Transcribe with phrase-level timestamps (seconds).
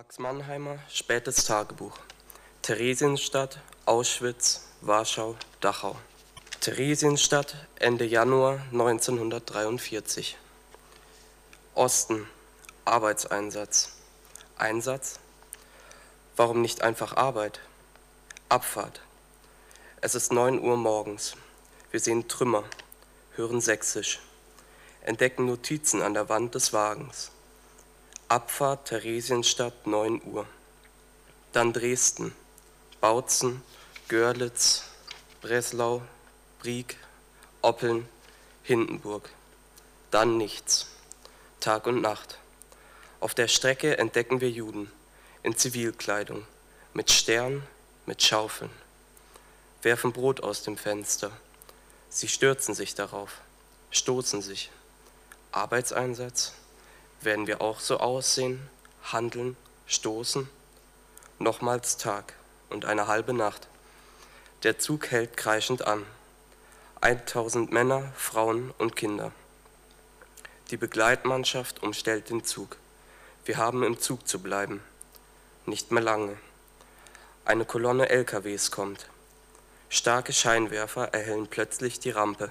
[0.00, 1.92] Max Mannheimer, spätes Tagebuch.
[2.62, 5.94] Theresienstadt, Auschwitz, Warschau, Dachau.
[6.62, 10.38] Theresienstadt, Ende Januar 1943.
[11.74, 12.26] Osten,
[12.86, 13.92] Arbeitseinsatz.
[14.56, 15.20] Einsatz?
[16.34, 17.60] Warum nicht einfach Arbeit?
[18.48, 19.02] Abfahrt.
[20.00, 21.34] Es ist 9 Uhr morgens.
[21.90, 22.64] Wir sehen Trümmer,
[23.36, 24.20] hören Sächsisch,
[25.02, 27.32] entdecken Notizen an der Wand des Wagens.
[28.30, 30.46] Abfahrt Theresienstadt 9 Uhr.
[31.52, 32.32] Dann Dresden,
[33.00, 33.60] Bautzen,
[34.06, 34.84] Görlitz,
[35.40, 36.02] Breslau,
[36.60, 36.96] Brieg,
[37.60, 38.08] Oppeln,
[38.62, 39.30] Hindenburg.
[40.12, 40.86] Dann nichts.
[41.58, 42.38] Tag und Nacht.
[43.18, 44.92] Auf der Strecke entdecken wir Juden
[45.42, 46.46] in Zivilkleidung,
[46.94, 47.66] mit Stern,
[48.06, 48.70] mit Schaufeln,
[49.82, 51.32] werfen Brot aus dem Fenster.
[52.08, 53.40] Sie stürzen sich darauf,
[53.90, 54.70] stoßen sich.
[55.50, 56.52] Arbeitseinsatz?
[57.22, 58.66] Werden wir auch so aussehen,
[59.02, 59.56] handeln,
[59.86, 60.48] stoßen?
[61.38, 62.34] Nochmals Tag
[62.70, 63.68] und eine halbe Nacht.
[64.62, 66.06] Der Zug hält kreischend an.
[67.02, 69.32] 1000 Männer, Frauen und Kinder.
[70.70, 72.76] Die Begleitmannschaft umstellt den Zug.
[73.44, 74.82] Wir haben im Zug zu bleiben.
[75.66, 76.38] Nicht mehr lange.
[77.44, 79.08] Eine Kolonne LKWs kommt.
[79.90, 82.50] Starke Scheinwerfer erhellen plötzlich die Rampe.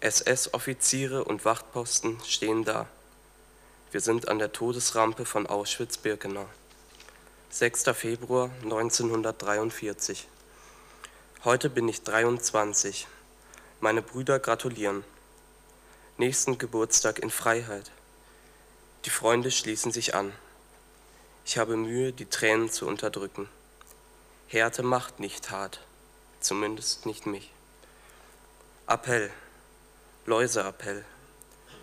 [0.00, 2.86] SS-Offiziere und Wachtposten stehen da.
[3.94, 6.48] Wir sind an der Todesrampe von Auschwitz-Birkenau.
[7.50, 7.84] 6.
[7.94, 10.26] Februar 1943.
[11.44, 13.06] Heute bin ich 23.
[13.78, 15.04] Meine Brüder gratulieren.
[16.18, 17.92] Nächsten Geburtstag in Freiheit.
[19.04, 20.32] Die Freunde schließen sich an.
[21.46, 23.48] Ich habe Mühe, die Tränen zu unterdrücken.
[24.48, 25.78] Härte macht nicht hart,
[26.40, 27.52] zumindest nicht mich.
[28.88, 29.30] Appell,
[30.26, 31.04] Läuseappell,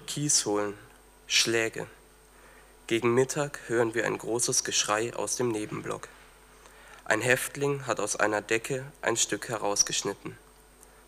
[0.07, 0.77] Kies holen,
[1.25, 1.87] Schläge.
[2.91, 6.09] Gegen Mittag hören wir ein großes Geschrei aus dem Nebenblock.
[7.05, 10.37] Ein Häftling hat aus einer Decke ein Stück herausgeschnitten.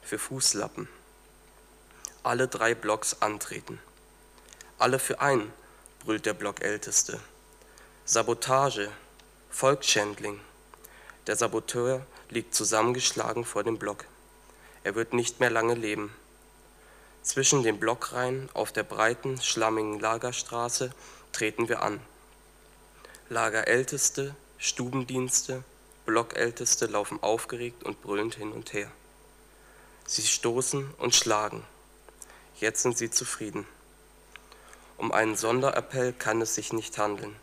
[0.01, 0.87] Für Fußlappen.
[2.23, 3.79] Alle drei Blocks antreten.
[4.77, 5.51] Alle für ein,
[6.05, 7.19] brüllt der Blockälteste.
[8.05, 8.89] Sabotage,
[9.49, 10.39] Volksschändling.
[11.27, 14.05] Der Saboteur liegt zusammengeschlagen vor dem Block.
[14.85, 16.15] Er wird nicht mehr lange leben.
[17.23, 20.93] Zwischen den Blockreihen auf der breiten, schlammigen Lagerstraße
[21.33, 21.99] treten wir an.
[23.29, 25.63] Lagerälteste, Stubendienste,
[26.05, 28.91] Blockälteste laufen aufgeregt und brüllend hin und her.
[30.05, 31.65] Sie stoßen und schlagen.
[32.59, 33.65] Jetzt sind sie zufrieden.
[34.97, 37.35] Um einen Sonderappell kann es sich nicht handeln.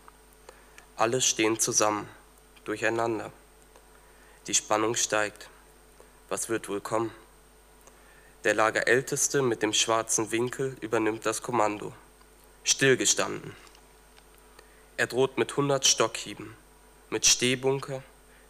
[0.97, 2.09] Alle stehen zusammen,
[2.65, 3.33] durcheinander.
[4.47, 5.49] Die Spannung steigt.
[6.29, 7.11] Was wird wohl kommen?
[8.45, 11.93] Der Lagerälteste mit dem schwarzen Winkel übernimmt das Kommando.
[12.65, 13.57] Stillgestanden.
[15.01, 16.55] Er droht mit 100 Stockhieben,
[17.09, 18.03] mit Stehbunker,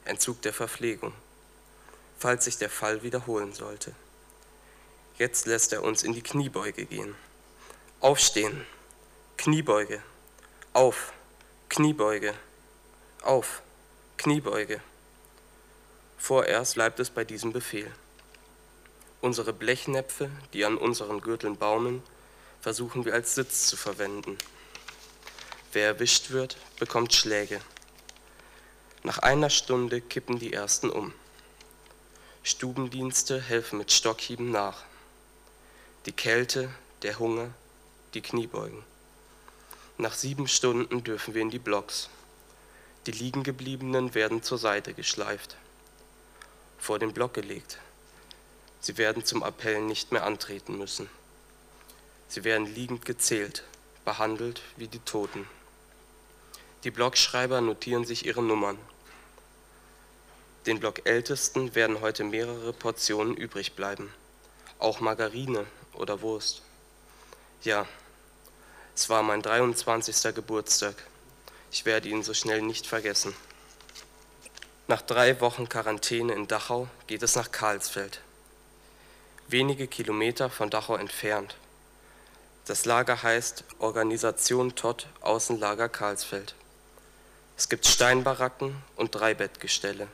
[0.05, 1.12] Entzug der Verpflegung,
[2.19, 3.94] falls sich der Fall wiederholen sollte.
[5.16, 7.15] Jetzt lässt er uns in die Kniebeuge gehen.
[8.00, 8.66] Aufstehen,
[9.37, 10.03] Kniebeuge,
[10.72, 11.12] auf,
[11.69, 12.34] Kniebeuge,
[13.22, 13.62] auf,
[14.16, 14.81] Kniebeuge.
[16.19, 17.93] Vorerst bleibt es bei diesem Befehl.
[19.21, 22.03] Unsere Blechnäpfe, die an unseren Gürteln baumeln,
[22.60, 24.37] versuchen wir als Sitz zu verwenden.
[25.73, 27.61] Wer erwischt wird, bekommt Schläge.
[29.05, 31.15] Nach einer Stunde kippen die ersten um.
[32.43, 34.83] Stubendienste helfen mit Stockhieben nach.
[36.07, 36.71] Die Kälte,
[37.03, 37.51] der Hunger,
[38.15, 38.83] die Kniebeugen.
[39.97, 42.09] Nach sieben Stunden dürfen wir in die Blocks.
[43.07, 45.57] Die Liegengebliebenen werden zur Seite geschleift,
[46.79, 47.79] vor den Block gelegt.
[48.81, 51.09] Sie werden zum Appell nicht mehr antreten müssen.
[52.27, 53.63] Sie werden liegend gezählt,
[54.05, 55.47] behandelt wie die Toten.
[56.85, 58.79] Die Blockschreiber notieren sich ihre Nummern.
[60.65, 64.13] Den Blockältesten werden heute mehrere Portionen übrig bleiben,
[64.79, 66.63] auch Margarine oder Wurst.
[67.63, 67.87] Ja,
[68.95, 70.35] es war mein 23.
[70.35, 70.95] Geburtstag.
[71.71, 73.35] Ich werde ihn so schnell nicht vergessen.
[74.89, 78.22] Nach drei Wochen Quarantäne in Dachau geht es nach Karlsfeld,
[79.49, 81.57] wenige Kilometer von Dachau entfernt.
[82.65, 86.54] Das Lager heißt Organisation Todd Außenlager Karlsfeld.
[87.60, 90.09] Es gibt Steinbaracken und Dreibettgestelle.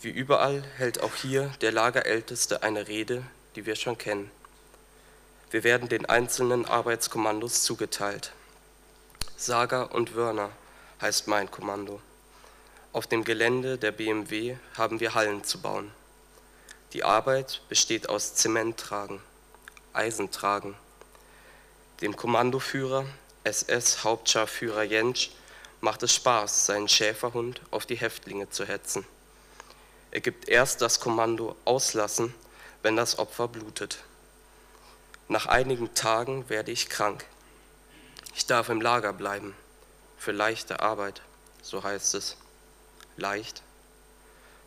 [0.00, 3.24] Wie überall hält auch hier der Lagerälteste eine Rede,
[3.56, 4.30] die wir schon kennen.
[5.50, 8.30] Wir werden den einzelnen Arbeitskommandos zugeteilt.
[9.36, 10.50] Saga und Wörner
[11.00, 12.00] heißt mein Kommando.
[12.92, 15.90] Auf dem Gelände der BMW haben wir Hallen zu bauen.
[16.92, 19.20] Die Arbeit besteht aus Zementtragen,
[19.92, 20.76] Eisentragen.
[22.02, 23.04] Dem Kommandoführer,
[23.42, 25.30] SS-Hauptscharführer Jentsch,
[25.84, 29.04] macht es Spaß, seinen Schäferhund auf die Häftlinge zu hetzen.
[30.12, 32.34] Er gibt erst das Kommando auslassen,
[32.82, 33.98] wenn das Opfer blutet.
[35.28, 37.26] Nach einigen Tagen werde ich krank.
[38.34, 39.54] Ich darf im Lager bleiben,
[40.16, 41.20] für leichte Arbeit,
[41.60, 42.38] so heißt es.
[43.18, 43.62] Leicht.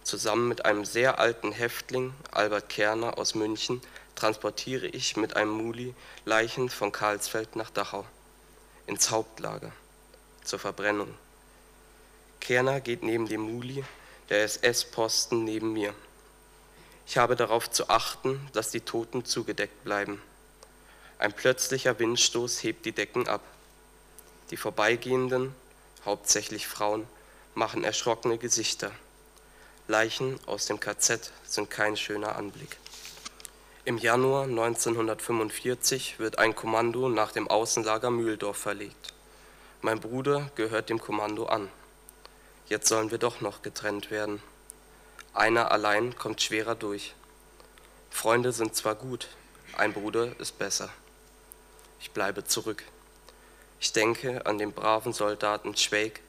[0.04, 3.82] Zusammen mit einem sehr alten Häftling, Albert Kerner aus München,
[4.14, 8.06] transportiere ich mit einem Muli Leichen von Karlsfeld nach Dachau,
[8.86, 9.72] ins Hauptlager,
[10.48, 11.14] zur Verbrennung.
[12.40, 13.84] Kerner geht neben dem Muli,
[14.30, 15.94] der SS-Posten neben mir.
[17.06, 20.22] Ich habe darauf zu achten, dass die Toten zugedeckt bleiben.
[21.20, 23.42] Ein plötzlicher Windstoß hebt die Decken ab.
[24.52, 25.54] Die Vorbeigehenden,
[26.06, 27.08] hauptsächlich Frauen,
[27.56, 28.92] machen erschrockene Gesichter.
[29.88, 32.78] Leichen aus dem KZ sind kein schöner Anblick.
[33.86, 39.14] Im Januar 1945 wird ein Kommando nach dem Außenlager Mühldorf verlegt.
[39.82, 41.70] Mein Bruder gehört dem Kommando an.
[42.68, 44.42] Jetzt sollen wir doch noch getrennt werden.
[45.34, 47.14] Einer allein kommt schwerer durch.
[48.10, 49.28] Freunde sind zwar gut,
[49.74, 50.90] ein Bruder ist besser.
[52.00, 52.84] Ich bleibe zurück.
[53.80, 56.22] Ich denke an den braven Soldaten Schweig,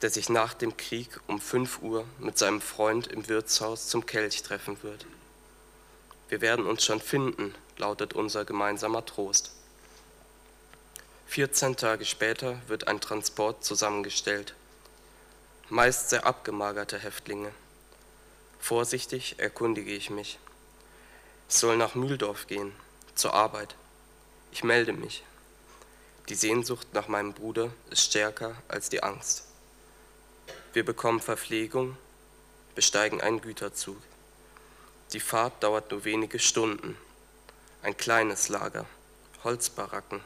[0.00, 4.42] der sich nach dem Krieg um 5 Uhr mit seinem Freund im Wirtshaus zum Kelch
[4.42, 5.04] treffen wird.
[6.28, 9.52] Wir werden uns schon finden, lautet unser gemeinsamer Trost.
[11.32, 14.54] 14 Tage später wird ein Transport zusammengestellt.
[15.70, 17.50] Meist sehr abgemagerte Häftlinge.
[18.60, 20.38] Vorsichtig erkundige ich mich.
[21.48, 22.74] Ich soll nach Mühldorf gehen,
[23.14, 23.76] zur Arbeit.
[24.50, 25.24] Ich melde mich.
[26.28, 29.44] Die Sehnsucht nach meinem Bruder ist stärker als die Angst.
[30.74, 31.96] Wir bekommen Verpflegung,
[32.74, 33.96] besteigen einen Güterzug.
[35.14, 36.94] Die Fahrt dauert nur wenige Stunden.
[37.80, 38.84] Ein kleines Lager,
[39.44, 40.20] Holzbaracken.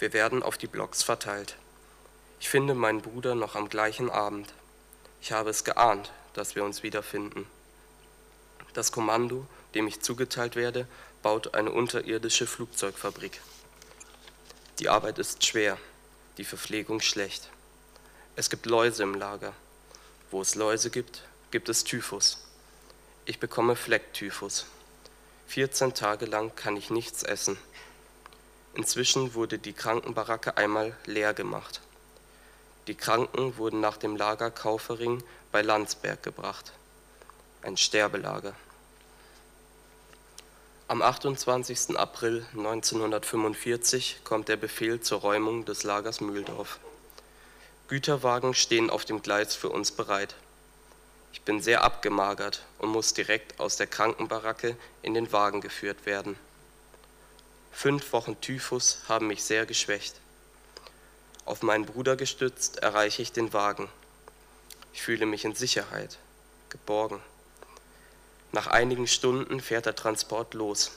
[0.00, 1.56] Wir werden auf die Blocks verteilt.
[2.40, 4.52] Ich finde meinen Bruder noch am gleichen Abend.
[5.20, 7.46] Ich habe es geahnt, dass wir uns wiederfinden.
[8.72, 10.88] Das Kommando, dem ich zugeteilt werde,
[11.22, 13.42] baut eine unterirdische Flugzeugfabrik.
[14.78, 15.76] Die Arbeit ist schwer,
[16.38, 17.50] die Verpflegung schlecht.
[18.36, 19.52] Es gibt Läuse im Lager.
[20.30, 22.38] Wo es Läuse gibt, gibt es Typhus.
[23.26, 24.64] Ich bekomme Flecktyphus.
[25.48, 27.58] 14 Tage lang kann ich nichts essen.
[28.74, 31.80] Inzwischen wurde die Krankenbaracke einmal leer gemacht.
[32.86, 35.22] Die Kranken wurden nach dem Lager Kaufering
[35.52, 36.72] bei Landsberg gebracht.
[37.62, 38.54] Ein Sterbelager.
[40.88, 41.96] Am 28.
[41.96, 46.80] April 1945 kommt der Befehl zur Räumung des Lagers Mühldorf.
[47.86, 50.34] Güterwagen stehen auf dem Gleis für uns bereit.
[51.32, 56.36] Ich bin sehr abgemagert und muss direkt aus der Krankenbaracke in den Wagen geführt werden.
[57.72, 60.14] Fünf Wochen Typhus haben mich sehr geschwächt.
[61.44, 63.88] Auf meinen Bruder gestützt erreiche ich den Wagen.
[64.92, 66.18] Ich fühle mich in Sicherheit,
[66.68, 67.20] geborgen.
[68.52, 70.90] Nach einigen Stunden fährt der Transport los.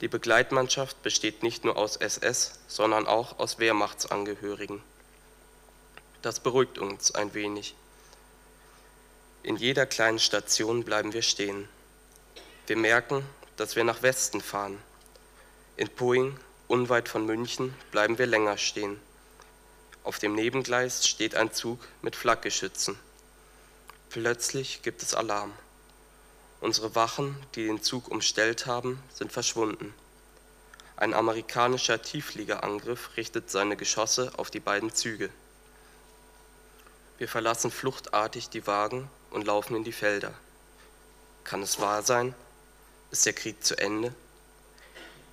[0.00, 4.80] Die Begleitmannschaft besteht nicht nur aus SS, sondern auch aus Wehrmachtsangehörigen.
[6.22, 7.74] Das beruhigt uns ein wenig.
[9.42, 11.68] In jeder kleinen Station bleiben wir stehen.
[12.66, 13.24] Wir merken,
[13.56, 14.78] dass wir nach Westen fahren.
[15.78, 16.36] In Poing,
[16.66, 19.00] unweit von München, bleiben wir länger stehen.
[20.02, 22.98] Auf dem Nebengleis steht ein Zug mit Flakgeschützen.
[24.10, 25.52] Plötzlich gibt es Alarm.
[26.60, 29.94] Unsere Wachen, die den Zug umstellt haben, sind verschwunden.
[30.96, 35.30] Ein amerikanischer Tiefliegerangriff richtet seine Geschosse auf die beiden Züge.
[37.18, 40.34] Wir verlassen fluchtartig die Wagen und laufen in die Felder.
[41.44, 42.34] Kann es wahr sein?
[43.12, 44.12] Ist der Krieg zu Ende?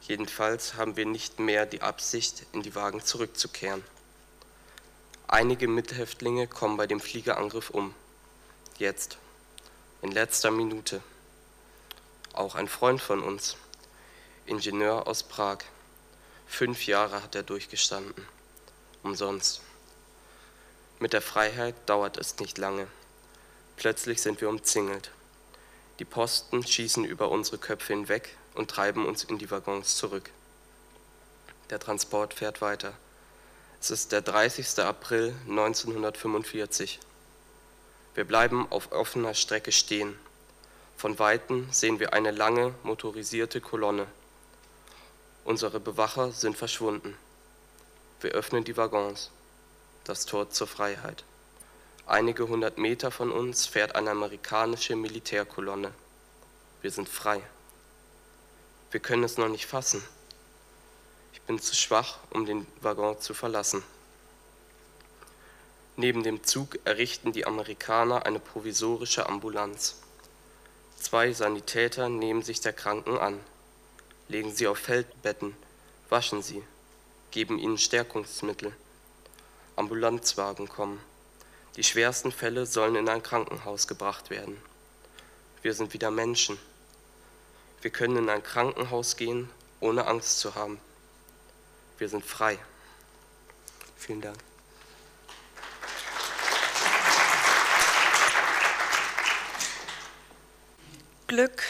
[0.08, 3.84] Jedenfalls haben wir nicht mehr die Absicht, in die Wagen zurückzukehren.
[5.28, 7.96] Einige Mithäftlinge kommen bei dem Fliegerangriff um.
[8.78, 9.18] Jetzt,
[10.04, 11.02] in letzter Minute.
[12.34, 13.58] Auch ein Freund von uns,
[14.46, 15.60] Ingenieur aus Prag.
[16.46, 18.28] Fünf Jahre hat er durchgestanden.
[19.02, 19.62] Umsonst.
[21.00, 22.88] Mit der Freiheit dauert es nicht lange.
[23.76, 25.10] Plötzlich sind wir umzingelt.
[25.98, 30.32] Die Posten schießen über unsere Köpfe hinweg und treiben uns in die Waggons zurück.
[31.70, 32.94] Der Transport fährt weiter.
[33.82, 34.80] Es ist der 30.
[34.80, 37.00] April 1945.
[38.16, 40.18] Wir bleiben auf offener Strecke stehen.
[40.98, 44.08] Von weitem sehen wir eine lange motorisierte Kolonne.
[45.44, 47.16] Unsere Bewacher sind verschwunden.
[48.22, 49.30] Wir öffnen die Waggons,
[50.04, 51.24] das Tor zur Freiheit.
[52.08, 55.92] Einige hundert Meter von uns fährt eine amerikanische Militärkolonne.
[56.82, 57.42] Wir sind frei.
[58.96, 60.02] Wir können es noch nicht fassen.
[61.34, 63.84] Ich bin zu schwach, um den Waggon zu verlassen.
[65.98, 69.98] Neben dem Zug errichten die Amerikaner eine provisorische Ambulanz.
[70.98, 73.38] Zwei Sanitäter nehmen sich der Kranken an,
[74.30, 75.58] legen sie auf Feldbetten,
[76.08, 76.64] waschen sie,
[77.32, 78.72] geben ihnen Stärkungsmittel.
[79.76, 81.02] Ambulanzwagen kommen.
[81.76, 84.56] Die schwersten Fälle sollen in ein Krankenhaus gebracht werden.
[85.64, 86.58] Wir sind wieder Menschen.
[87.86, 89.48] Wir können in ein Krankenhaus gehen,
[89.80, 90.80] ohne Angst zu haben.
[92.00, 92.58] Wir sind frei.
[93.96, 94.38] Vielen Dank.
[101.28, 101.62] Glück.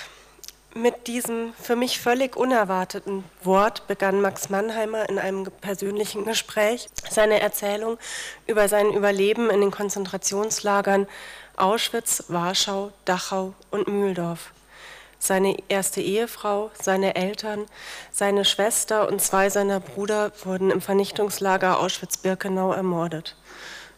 [0.74, 7.42] Mit diesem für mich völlig unerwarteten Wort begann Max Mannheimer in einem persönlichen Gespräch seine
[7.42, 7.98] Erzählung
[8.48, 11.08] über sein Überleben in den Konzentrationslagern
[11.58, 14.55] Auschwitz, Warschau, Dachau und Mühldorf.
[15.20, 17.66] Seine erste Ehefrau, seine Eltern,
[18.12, 23.36] seine Schwester und zwei seiner Brüder wurden im Vernichtungslager Auschwitz-Birkenau ermordet.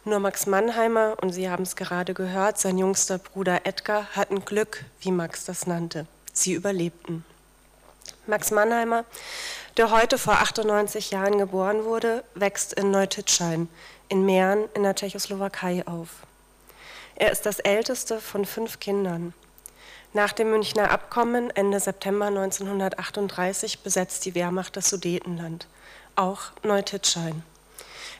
[0.05, 4.85] Nur Max Mannheimer und Sie haben es gerade gehört, sein jüngster Bruder Edgar hatten Glück,
[5.01, 6.07] wie Max das nannte.
[6.31, 7.25] Sie überlebten.
[8.25, 9.03] Max Mannheimer,
[9.75, 13.67] der heute vor 98 Jahren geboren wurde, wächst in Neutitschein
[14.09, 16.09] in Mähren in der Tschechoslowakei auf.
[17.15, 19.33] Er ist das älteste von fünf Kindern.
[20.13, 25.67] Nach dem Münchner Abkommen Ende September 1938 besetzt die Wehrmacht das Sudetenland,
[26.15, 27.43] auch Neutitschein.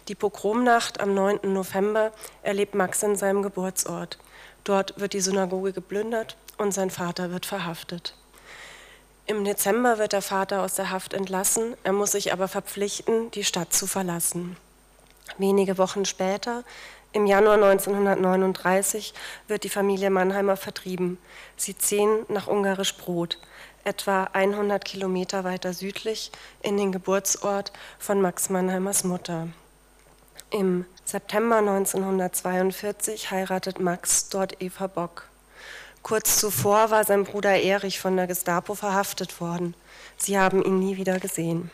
[0.07, 1.53] Die Pogromnacht am 9.
[1.53, 2.11] November
[2.43, 4.17] erlebt Max in seinem Geburtsort.
[4.63, 8.15] Dort wird die Synagoge geplündert und sein Vater wird verhaftet.
[9.25, 13.43] Im Dezember wird der Vater aus der Haft entlassen, er muss sich aber verpflichten, die
[13.43, 14.57] Stadt zu verlassen.
[15.37, 16.63] Wenige Wochen später,
[17.17, 19.11] im Januar 1939,
[19.47, 21.17] wird die Familie Mannheimer vertrieben.
[21.55, 23.39] Sie ziehen nach Ungarisch Brot,
[23.83, 26.31] etwa 100 Kilometer weiter südlich,
[26.61, 29.47] in den Geburtsort von Max Mannheimers Mutter.
[30.51, 35.23] Im September 1942 heiratet Max dort Eva Bock.
[36.03, 39.73] Kurz zuvor war sein Bruder Erich von der Gestapo verhaftet worden.
[40.17, 41.71] Sie haben ihn nie wieder gesehen.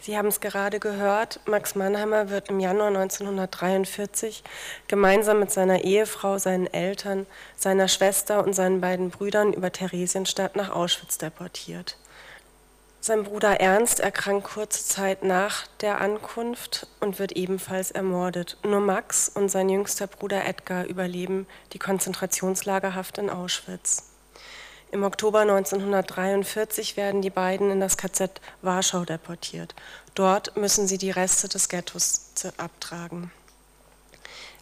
[0.00, 4.42] Sie haben es gerade gehört, Max Mannheimer wird im Januar 1943
[4.88, 10.70] gemeinsam mit seiner Ehefrau, seinen Eltern, seiner Schwester und seinen beiden Brüdern über Theresienstadt nach
[10.70, 11.98] Auschwitz deportiert.
[13.02, 18.56] Sein Bruder Ernst erkrankt kurze Zeit nach der Ankunft und wird ebenfalls ermordet.
[18.62, 24.09] Nur Max und sein jüngster Bruder Edgar überleben die Konzentrationslagerhaft in Auschwitz.
[24.92, 29.76] Im Oktober 1943 werden die beiden in das KZ Warschau deportiert.
[30.16, 33.30] Dort müssen sie die Reste des Ghettos abtragen.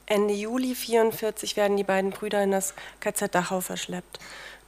[0.05, 4.19] Ende Juli 1944 werden die beiden Brüder in das KZ Dachau verschleppt.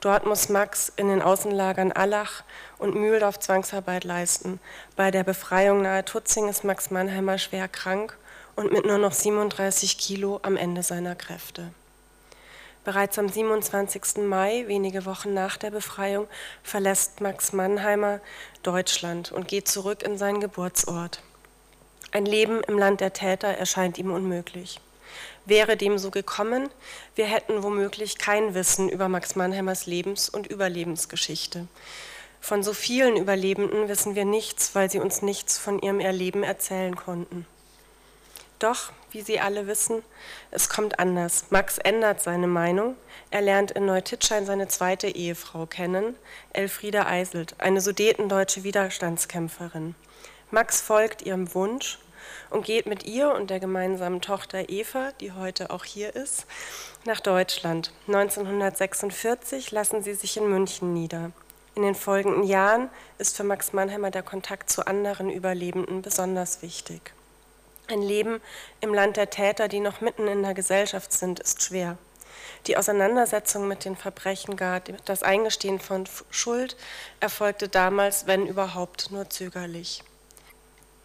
[0.01, 2.43] Dort muss Max in den Außenlagern Allach
[2.79, 4.61] und Mühldorf Zwangsarbeit leisten.
[4.97, 8.17] Bei der Befreiung nahe Tutzing ist Max Mannheimer schwer krank
[8.57, 11.71] und mit nur noch 37 Kilo am Ende seiner Kräfte.
[12.85, 14.19] Bereits am 27.
[14.19, 16.27] Mai, wenige Wochen nach der Befreiung,
[16.63, 18.21] verlässt Max Mannheimer
[18.63, 21.23] Deutschland und geht zurück in seinen Geburtsort.
[22.13, 24.81] Ein Leben im Land der Täter erscheint ihm unmöglich
[25.51, 26.69] wäre dem so gekommen,
[27.15, 31.67] wir hätten womöglich kein Wissen über Max Mannheimers Lebens- und Überlebensgeschichte.
[32.41, 36.97] Von so vielen Überlebenden wissen wir nichts, weil sie uns nichts von ihrem Erleben erzählen
[36.97, 37.47] konnten.
[38.61, 40.03] Doch, wie Sie alle wissen,
[40.51, 41.47] es kommt anders.
[41.49, 42.95] Max ändert seine Meinung.
[43.31, 46.15] Er lernt in Neutitschein seine zweite Ehefrau kennen,
[46.53, 49.95] Elfriede Eiselt, eine sudetendeutsche Widerstandskämpferin.
[50.51, 51.99] Max folgt ihrem Wunsch
[52.51, 56.45] und geht mit ihr und der gemeinsamen Tochter Eva, die heute auch hier ist,
[57.07, 57.93] nach Deutschland.
[58.09, 61.31] 1946 lassen sie sich in München nieder.
[61.77, 67.15] In den folgenden Jahren ist für Max Mannheimer der Kontakt zu anderen Überlebenden besonders wichtig.
[67.91, 68.41] Ein Leben
[68.81, 71.99] im Land der Täter, die noch mitten in der Gesellschaft sind, ist schwer.
[72.69, 76.77] Die Auseinandersetzung mit den Verbrechen, gar das Eingestehen von Schuld,
[77.19, 80.05] erfolgte damals, wenn überhaupt, nur zögerlich.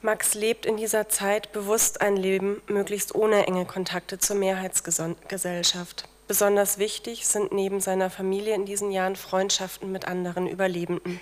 [0.02, 6.08] Max lebt in dieser Zeit bewusst ein Leben, möglichst ohne enge Kontakte zur Mehrheitsgesellschaft.
[6.28, 11.20] Besonders wichtig sind neben seiner Familie in diesen Jahren Freundschaften mit anderen Überlebenden.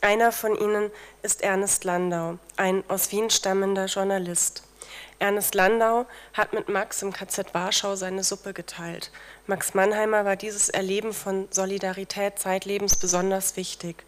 [0.00, 0.92] Einer von ihnen
[1.22, 4.62] ist Ernest Landau, ein aus Wien stammender Journalist.
[5.18, 9.10] Ernest Landau hat mit Max im KZ Warschau seine Suppe geteilt.
[9.46, 14.04] Max Mannheimer war dieses Erleben von Solidarität zeitlebens besonders wichtig.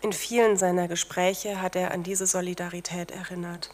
[0.00, 3.70] In vielen seiner Gespräche hat er an diese Solidarität erinnert.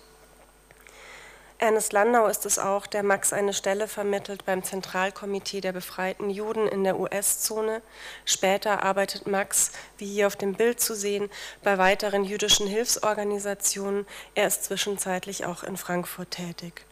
[1.61, 6.69] Ernest Landau ist es auch, der Max eine Stelle vermittelt beim Zentralkomitee der befreiten Juden
[6.69, 7.83] in der US-Zone.
[8.25, 11.29] Später arbeitet Max, wie hier auf dem Bild zu sehen,
[11.65, 14.07] bei weiteren jüdischen Hilfsorganisationen.
[14.37, 16.85] Er ist zwischenzeitlich auch in Frankfurt tätig.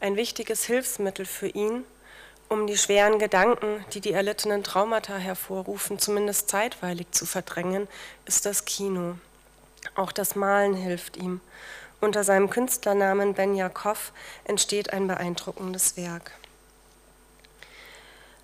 [0.00, 1.84] ein wichtiges Hilfsmittel für ihn,
[2.50, 7.88] um die schweren Gedanken, die die erlittenen Traumata hervorrufen, zumindest zeitweilig zu verdrängen,
[8.26, 9.16] ist das Kino.
[9.94, 11.40] Auch das Malen hilft ihm.
[12.00, 14.12] Unter seinem Künstlernamen Ben Jakov
[14.44, 16.32] entsteht ein beeindruckendes Werk.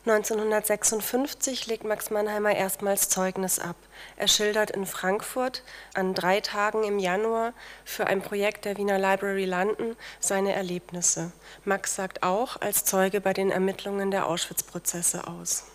[0.04, 3.76] 1956 legt Max Mannheimer erstmals Zeugnis ab.
[4.16, 5.62] Er schildert in Frankfurt
[5.94, 7.52] an drei Tagen im Januar
[7.84, 11.30] für ein Projekt der Wiener Library London seine Erlebnisse.
[11.64, 15.66] Max sagt auch als Zeuge bei den Ermittlungen der Auschwitz-Prozesse aus.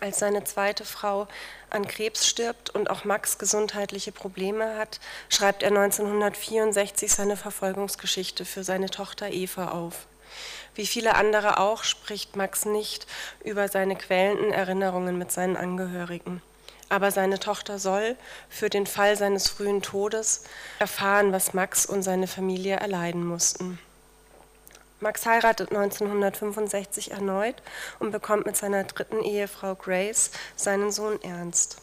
[0.00, 1.26] Als seine zweite Frau
[1.70, 8.62] an Krebs stirbt und auch Max gesundheitliche Probleme hat, schreibt er 1964 seine Verfolgungsgeschichte für
[8.62, 10.06] seine Tochter Eva auf.
[10.74, 13.08] Wie viele andere auch spricht Max nicht
[13.42, 16.42] über seine quälenden Erinnerungen mit seinen Angehörigen.
[16.88, 18.16] Aber seine Tochter soll
[18.48, 20.44] für den Fall seines frühen Todes
[20.78, 23.78] erfahren, was Max und seine Familie erleiden mussten.
[25.00, 27.62] Max heiratet 1965 erneut
[28.00, 31.76] und bekommt mit seiner dritten Ehefrau Grace seinen Sohn Ernst.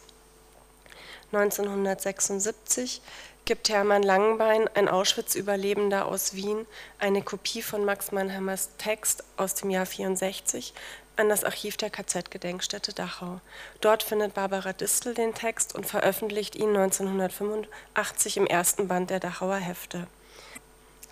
[1.32, 3.00] 1976
[3.46, 6.66] gibt Hermann Langenbein, ein Auschwitz-Überlebender aus Wien,
[6.98, 10.74] eine Kopie von Max Mannheimers Text aus dem Jahr 64
[11.16, 13.40] an das Archiv der KZ-Gedenkstätte Dachau.
[13.80, 19.56] Dort findet Barbara Distel den Text und veröffentlicht ihn 1985 im ersten Band der Dachauer
[19.56, 20.06] Hefte.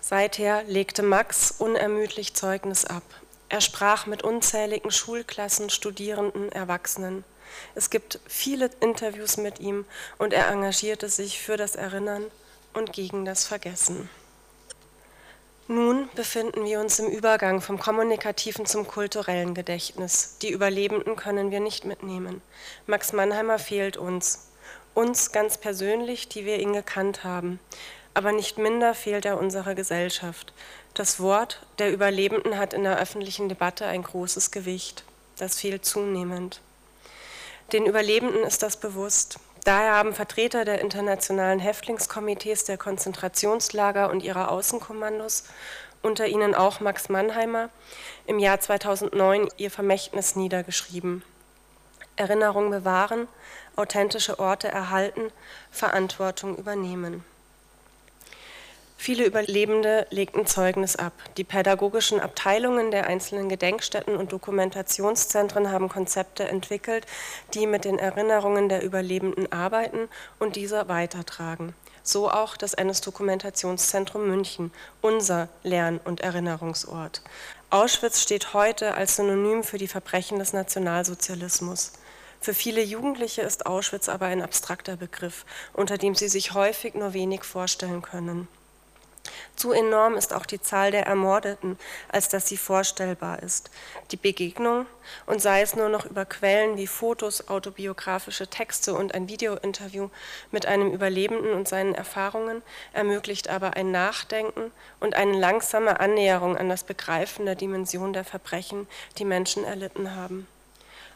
[0.07, 3.01] Seither legte Max unermüdlich Zeugnis ab.
[3.49, 7.23] Er sprach mit unzähligen Schulklassen, Studierenden, Erwachsenen.
[7.73, 9.83] Es gibt viele Interviews mit ihm
[10.19, 12.23] und er engagierte sich für das Erinnern
[12.75, 14.07] und gegen das Vergessen.
[15.67, 20.37] Nun befinden wir uns im Übergang vom kommunikativen zum kulturellen Gedächtnis.
[20.43, 22.43] Die Überlebenden können wir nicht mitnehmen.
[22.85, 24.49] Max Mannheimer fehlt uns.
[24.93, 27.59] Uns ganz persönlich, die wir ihn gekannt haben.
[28.15, 30.53] Aber nicht minder fehlt er unserer Gesellschaft.
[30.93, 35.03] Das Wort der Überlebenden hat in der öffentlichen Debatte ein großes Gewicht.
[35.37, 36.61] Das fehlt zunehmend.
[37.73, 39.37] Den Überlebenden ist das bewusst.
[39.65, 45.43] Daher haben Vertreter der internationalen Häftlingskomitees der Konzentrationslager und ihrer Außenkommandos,
[46.01, 47.69] unter ihnen auch Max Mannheimer,
[48.27, 51.21] im Jahr 2009 ihr Vermächtnis niedergeschrieben.
[52.15, 53.27] Erinnerung bewahren,
[53.75, 55.33] authentische Orte erhalten,
[55.69, 57.25] Verantwortung übernehmen.
[59.05, 61.13] Viele Überlebende legten Zeugnis ab.
[61.37, 67.05] Die pädagogischen Abteilungen der einzelnen Gedenkstätten und Dokumentationszentren haben Konzepte entwickelt,
[67.53, 71.75] die mit den Erinnerungen der Überlebenden arbeiten und diese weitertragen.
[72.01, 77.21] So auch das NS-Dokumentationszentrum München, unser Lern- und Erinnerungsort.
[77.69, 81.91] Auschwitz steht heute als Synonym für die Verbrechen des Nationalsozialismus.
[82.41, 87.13] Für viele Jugendliche ist Auschwitz aber ein abstrakter Begriff, unter dem sie sich häufig nur
[87.13, 88.47] wenig vorstellen können.
[89.55, 93.69] Zu enorm ist auch die Zahl der Ermordeten, als dass sie vorstellbar ist.
[94.11, 94.85] Die Begegnung,
[95.27, 100.09] und sei es nur noch über Quellen wie Fotos, autobiografische Texte und ein Videointerview
[100.51, 106.67] mit einem Überlebenden und seinen Erfahrungen, ermöglicht aber ein Nachdenken und eine langsame Annäherung an
[106.67, 108.87] das Begreifen der Dimension der Verbrechen,
[109.17, 110.47] die Menschen erlitten haben.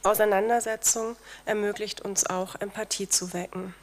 [0.04, 3.76] Auseinandersetzung ermöglicht uns auch Empathie zu wecken.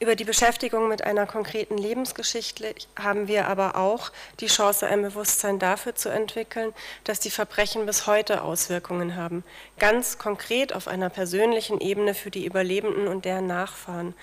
[0.00, 5.60] Über die Beschäftigung mit einer konkreten Lebensgeschichte haben wir aber auch die Chance, ein Bewusstsein
[5.60, 9.44] dafür zu entwickeln, dass die Verbrechen bis heute Auswirkungen haben,
[9.78, 14.14] ganz konkret auf einer persönlichen Ebene für die Überlebenden und deren Nachfahren,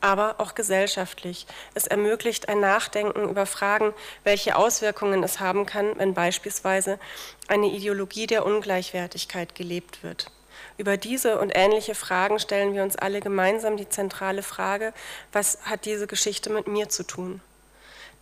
[0.00, 1.46] aber auch gesellschaftlich.
[1.74, 6.98] Es ermöglicht ein Nachdenken über Fragen, welche Auswirkungen es haben kann, wenn beispielsweise
[7.46, 10.32] eine Ideologie der Ungleichwertigkeit gelebt wird.
[10.80, 14.94] Über diese und ähnliche Fragen stellen wir uns alle gemeinsam die zentrale Frage,
[15.30, 17.42] was hat diese Geschichte mit mir zu tun?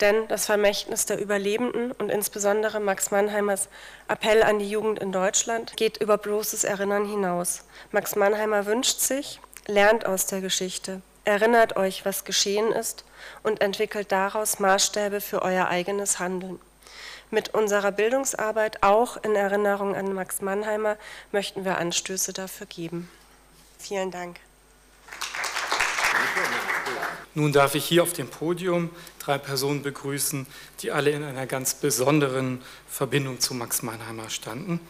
[0.00, 3.68] Denn das Vermächtnis der Überlebenden und insbesondere Max Mannheimers
[4.08, 7.62] Appell an die Jugend in Deutschland geht über bloßes Erinnern hinaus.
[7.92, 13.04] Max Mannheimer wünscht sich, lernt aus der Geschichte, erinnert euch, was geschehen ist
[13.44, 16.58] und entwickelt daraus Maßstäbe für euer eigenes Handeln.
[17.30, 20.96] Mit unserer Bildungsarbeit auch in Erinnerung an Max Mannheimer
[21.30, 23.10] möchten wir Anstöße dafür geben.
[23.78, 24.40] Vielen Dank.
[27.34, 30.46] Nun darf ich hier auf dem Podium drei Personen begrüßen,
[30.80, 34.80] die alle in einer ganz besonderen Verbindung zu Max Mannheimer standen.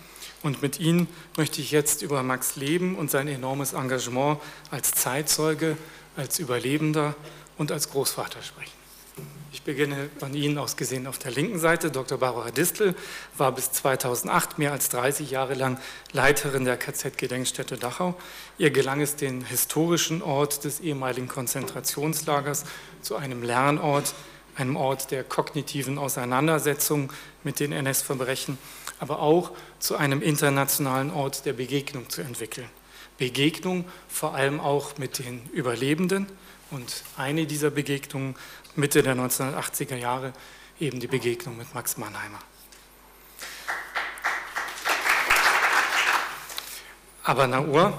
[0.42, 5.76] Und mit ihnen möchte ich jetzt über Max Leben und sein enormes Engagement als Zeitzeuge,
[6.16, 7.16] als Überlebender
[7.58, 8.77] und als Großvater sprechen.
[9.50, 11.90] Ich beginne von Ihnen aus gesehen auf der linken Seite.
[11.90, 12.18] Dr.
[12.18, 12.94] Barbara Distel
[13.36, 15.78] war bis 2008 mehr als 30 Jahre lang
[16.12, 18.14] Leiterin der KZ-Gedenkstätte Dachau.
[18.58, 22.64] Ihr gelang es, den historischen Ort des ehemaligen Konzentrationslagers
[23.00, 24.14] zu einem Lernort,
[24.56, 28.58] einem Ort der kognitiven Auseinandersetzung mit den NS-Verbrechen,
[28.98, 32.68] aber auch zu einem internationalen Ort der Begegnung zu entwickeln.
[33.16, 36.26] Begegnung vor allem auch mit den Überlebenden
[36.70, 38.34] und eine dieser Begegnungen
[38.78, 40.32] Mitte der 1980er Jahre
[40.78, 42.38] eben die Begegnung mit Max Mannheimer.
[47.24, 47.92] Aber Naur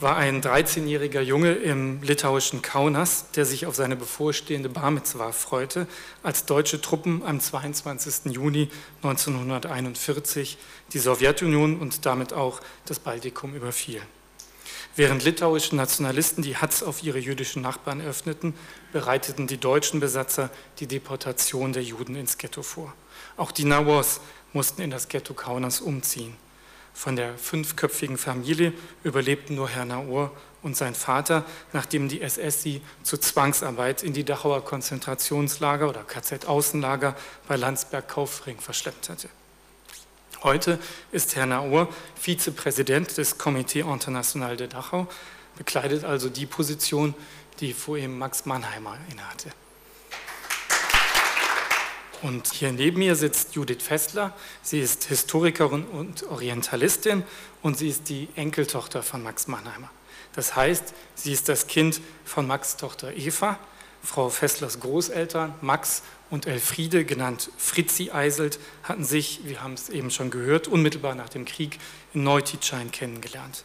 [0.00, 5.86] war ein 13-jähriger Junge im litauischen Kaunas, der sich auf seine bevorstehende Bar Mitzvah freute,
[6.24, 8.32] als deutsche Truppen am 22.
[8.32, 8.68] Juni
[9.02, 10.58] 1941
[10.92, 14.21] die Sowjetunion und damit auch das Baltikum überfielen.
[14.94, 18.54] Während litauische Nationalisten die Hatz auf ihre jüdischen Nachbarn öffneten,
[18.92, 20.50] bereiteten die deutschen Besatzer
[20.80, 22.92] die Deportation der Juden ins Ghetto vor.
[23.38, 24.20] Auch die Nawos
[24.52, 26.36] mussten in das Ghetto Kaunas umziehen.
[26.92, 30.30] Von der fünfköpfigen Familie überlebten nur Herr Naur
[30.62, 37.16] und sein Vater, nachdem die SS sie zur Zwangsarbeit in die Dachauer Konzentrationslager oder KZ-Außenlager
[37.48, 39.28] bei Landsberg-Kaufring verschleppt hatte.
[40.42, 40.80] Heute
[41.12, 45.06] ist Herr Naur Vizepräsident des Comité International de Dachau,
[45.56, 47.14] bekleidet also die Position,
[47.60, 49.52] die vor ihm Max Mannheimer innehatte.
[52.22, 54.32] Und hier neben mir sitzt Judith Fessler.
[54.62, 57.22] Sie ist Historikerin und Orientalistin
[57.62, 59.90] und sie ist die Enkeltochter von Max Mannheimer.
[60.34, 63.60] Das heißt, sie ist das Kind von Max' Tochter Eva,
[64.02, 70.10] Frau Fesslers Großeltern Max und Elfriede, genannt Fritzi Eiselt, hatten sich, wir haben es eben
[70.10, 71.78] schon gehört, unmittelbar nach dem Krieg
[72.14, 73.64] in Neutitschein kennengelernt.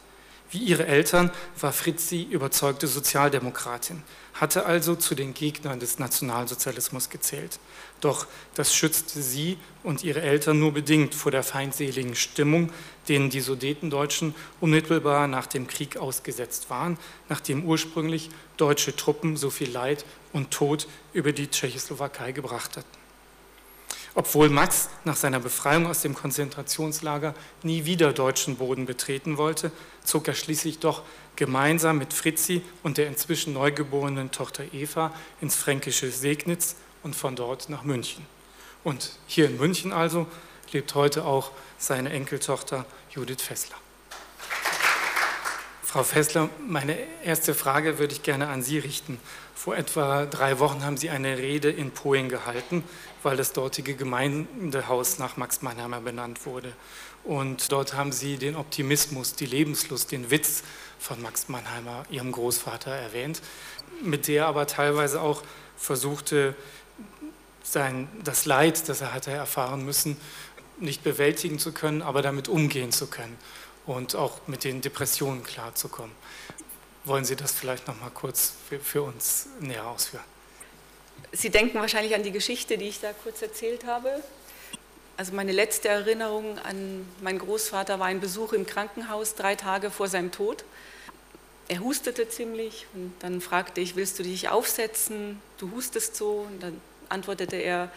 [0.50, 4.02] Wie ihre Eltern war Fritzi überzeugte Sozialdemokratin,
[4.34, 7.58] hatte also zu den Gegnern des Nationalsozialismus gezählt.
[8.00, 12.70] Doch das schützte sie und ihre Eltern nur bedingt vor der feindseligen Stimmung,
[13.08, 19.70] denen die Sudetendeutschen unmittelbar nach dem Krieg ausgesetzt waren, nachdem ursprünglich deutsche Truppen so viel
[19.70, 22.98] Leid und Tod über die Tschechoslowakei gebracht hatten.
[24.14, 29.70] Obwohl Max nach seiner Befreiung aus dem Konzentrationslager nie wieder deutschen Boden betreten wollte,
[30.02, 31.02] zog er schließlich doch
[31.36, 37.68] gemeinsam mit Fritzi und der inzwischen neugeborenen Tochter Eva ins fränkische Segnitz und von dort
[37.68, 38.26] nach München.
[38.84, 40.26] Und hier in München also
[40.72, 43.76] lebt heute auch seine Enkeltochter Judith Fessler.
[45.82, 49.18] Frau Fessler, meine erste Frage würde ich gerne an Sie richten.
[49.54, 52.84] Vor etwa drei Wochen haben Sie eine Rede in Poing gehalten,
[53.22, 56.74] weil das dortige Gemeindehaus nach Max Mannheimer benannt wurde.
[57.24, 60.62] Und dort haben Sie den Optimismus, die Lebenslust, den Witz
[60.98, 63.40] von Max Mannheimer, Ihrem Großvater, erwähnt,
[64.02, 65.42] mit der aber teilweise auch
[65.76, 66.54] versuchte,
[67.72, 70.16] sein, das Leid, das er hatte erfahren müssen,
[70.78, 73.36] nicht bewältigen zu können, aber damit umgehen zu können
[73.86, 76.12] und auch mit den Depressionen klarzukommen.
[77.04, 80.24] Wollen Sie das vielleicht noch mal kurz für, für uns näher ausführen?
[81.32, 84.22] Sie denken wahrscheinlich an die Geschichte, die ich da kurz erzählt habe.
[85.16, 90.06] Also meine letzte Erinnerung an meinen Großvater war ein Besuch im Krankenhaus drei Tage vor
[90.06, 90.64] seinem Tod.
[91.66, 95.40] Er hustete ziemlich und dann fragte ich, willst du dich aufsetzen?
[95.58, 96.46] Du hustest so.
[96.48, 97.90] Und dann antwortete er,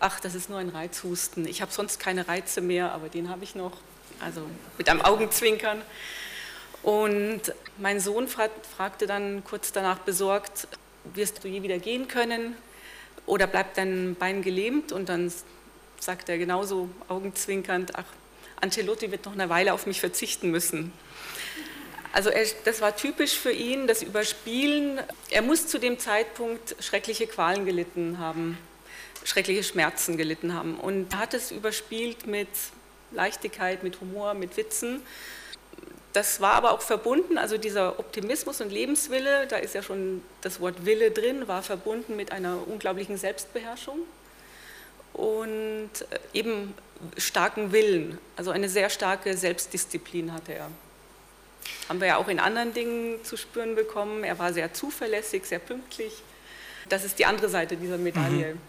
[0.00, 1.46] ach, das ist nur ein Reizhusten.
[1.46, 3.72] Ich habe sonst keine Reize mehr, aber den habe ich noch.
[4.20, 4.42] Also
[4.78, 5.82] mit einem Augenzwinkern.
[6.82, 10.68] Und mein Sohn fragte dann kurz danach besorgt,
[11.14, 12.56] wirst du je wieder gehen können
[13.26, 14.92] oder bleibt dein Bein gelähmt?
[14.92, 15.32] Und dann
[15.98, 18.04] sagt er genauso augenzwinkernd, ach,
[18.60, 20.92] Ancelotti wird noch eine Weile auf mich verzichten müssen.
[22.16, 25.00] Also er, das war typisch für ihn, das Überspielen.
[25.28, 28.56] Er muss zu dem Zeitpunkt schreckliche Qualen gelitten haben,
[29.22, 30.76] schreckliche Schmerzen gelitten haben.
[30.80, 32.48] Und er hat es überspielt mit
[33.12, 35.02] Leichtigkeit, mit Humor, mit Witzen.
[36.14, 40.58] Das war aber auch verbunden, also dieser Optimismus und Lebenswille, da ist ja schon das
[40.58, 43.98] Wort Wille drin, war verbunden mit einer unglaublichen Selbstbeherrschung
[45.12, 45.90] und
[46.32, 46.72] eben
[47.18, 50.70] starken Willen, also eine sehr starke Selbstdisziplin hatte er
[51.88, 54.24] haben wir ja auch in anderen Dingen zu spüren bekommen.
[54.24, 56.12] Er war sehr zuverlässig, sehr pünktlich.
[56.88, 58.54] Das ist die andere Seite dieser Medaille.
[58.54, 58.60] Mhm.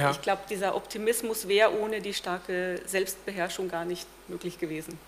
[0.00, 0.12] Ja.
[0.12, 4.98] Ich glaube, dieser Optimismus wäre ohne die starke Selbstbeherrschung gar nicht möglich gewesen.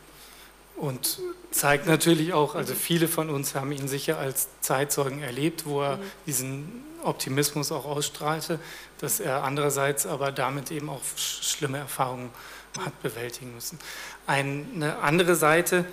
[0.77, 5.83] Und zeigt natürlich auch, also viele von uns haben ihn sicher als Zeitzeugen erlebt, wo
[5.83, 6.03] er mhm.
[6.27, 8.59] diesen Optimismus auch ausstrahlte,
[8.99, 12.31] dass er andererseits aber damit eben auch schlimme Erfahrungen
[12.79, 13.79] hat bewältigen müssen.
[14.27, 15.85] Eine andere Seite,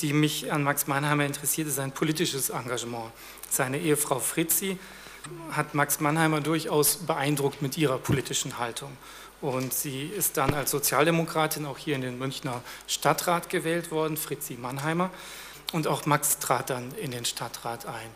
[0.00, 3.12] die mich an Max Mannheimer interessiert, ist sein politisches Engagement.
[3.48, 4.78] Seine Ehefrau Fritzi
[5.52, 8.96] hat Max Mannheimer durchaus beeindruckt mit ihrer politischen Haltung.
[9.40, 14.54] Und sie ist dann als Sozialdemokratin auch hier in den Münchner Stadtrat gewählt worden, Fritzi
[14.54, 15.10] Mannheimer.
[15.72, 18.10] Und auch Max trat dann in den Stadtrat ein.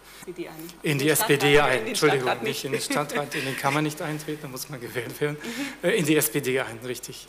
[0.82, 1.86] In die SPD ein.
[1.86, 5.20] Entschuldigung, nicht in den Stadtrat, in den kann man nicht eintreten, da muss man gewählt
[5.20, 5.36] werden.
[5.82, 5.88] Mhm.
[5.90, 7.28] In die SPD ein, richtig.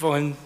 [0.00, 0.36] Wollen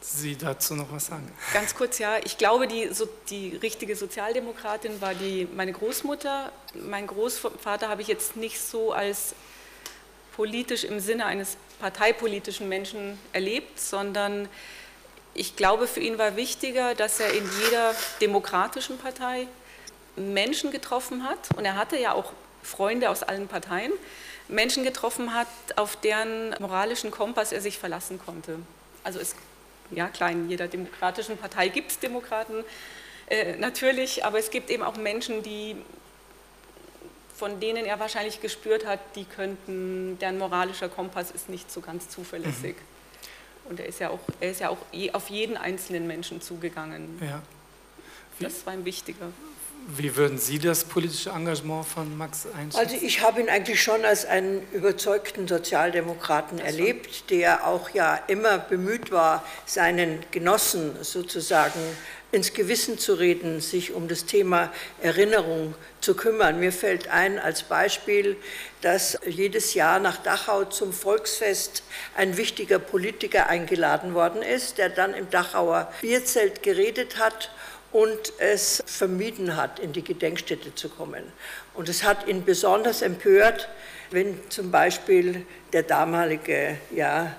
[0.00, 1.30] Sie dazu noch was sagen?
[1.52, 2.18] Ganz kurz, ja.
[2.24, 6.52] Ich glaube, die, so, die richtige Sozialdemokratin war die, meine Großmutter.
[6.74, 9.34] Mein Großvater habe ich jetzt nicht so als
[10.34, 14.48] politisch im Sinne eines parteipolitischen Menschen erlebt, sondern
[15.34, 19.46] ich glaube, für ihn war wichtiger, dass er in jeder demokratischen Partei
[20.16, 21.38] Menschen getroffen hat.
[21.56, 22.32] Und er hatte ja auch
[22.62, 23.92] Freunde aus allen Parteien.
[24.48, 28.58] Menschen getroffen hat, auf deren moralischen Kompass er sich verlassen konnte.
[29.04, 29.34] Also es
[29.90, 32.64] ja, klar, in jeder demokratischen Partei gibt es Demokraten
[33.28, 35.76] äh, natürlich, aber es gibt eben auch Menschen, die,
[37.34, 42.08] von denen er wahrscheinlich gespürt hat, die könnten, deren moralischer Kompass ist nicht so ganz
[42.08, 42.76] zuverlässig.
[42.76, 43.70] Mhm.
[43.70, 44.78] Und er ist ja auch, er ist ja auch
[45.12, 47.20] auf jeden einzelnen Menschen zugegangen.
[47.20, 47.42] Ja.
[48.40, 49.26] Das war ihm wichtiger.
[49.96, 52.78] Wie würden Sie das politische Engagement von Max einschätzen?
[52.78, 58.16] Also ich habe ihn eigentlich schon als einen überzeugten Sozialdemokraten das erlebt, der auch ja
[58.28, 61.80] immer bemüht war, seinen Genossen sozusagen
[62.30, 64.72] ins Gewissen zu reden, sich um das Thema
[65.02, 66.60] Erinnerung zu kümmern.
[66.60, 68.36] Mir fällt ein als Beispiel,
[68.82, 71.82] dass jedes Jahr nach Dachau zum Volksfest
[72.16, 77.50] ein wichtiger Politiker eingeladen worden ist, der dann im Dachauer Bierzelt geredet hat
[77.92, 81.24] und es vermieden hat, in die Gedenkstätte zu kommen.
[81.74, 83.68] Und es hat ihn besonders empört,
[84.10, 87.34] wenn zum Beispiel der damalige ja,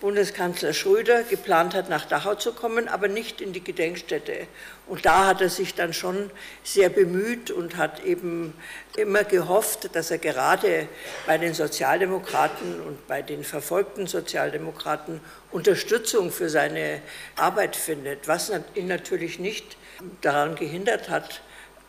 [0.00, 4.46] Bundeskanzler Schröder geplant hat, nach Dachau zu kommen, aber nicht in die Gedenkstätte.
[4.86, 6.30] Und da hat er sich dann schon
[6.62, 8.54] sehr bemüht und hat eben
[8.96, 10.86] immer gehofft, dass er gerade
[11.26, 17.02] bei den Sozialdemokraten und bei den verfolgten Sozialdemokraten Unterstützung für seine
[17.34, 19.76] Arbeit findet, was ihn natürlich nicht
[20.20, 21.40] daran gehindert hat,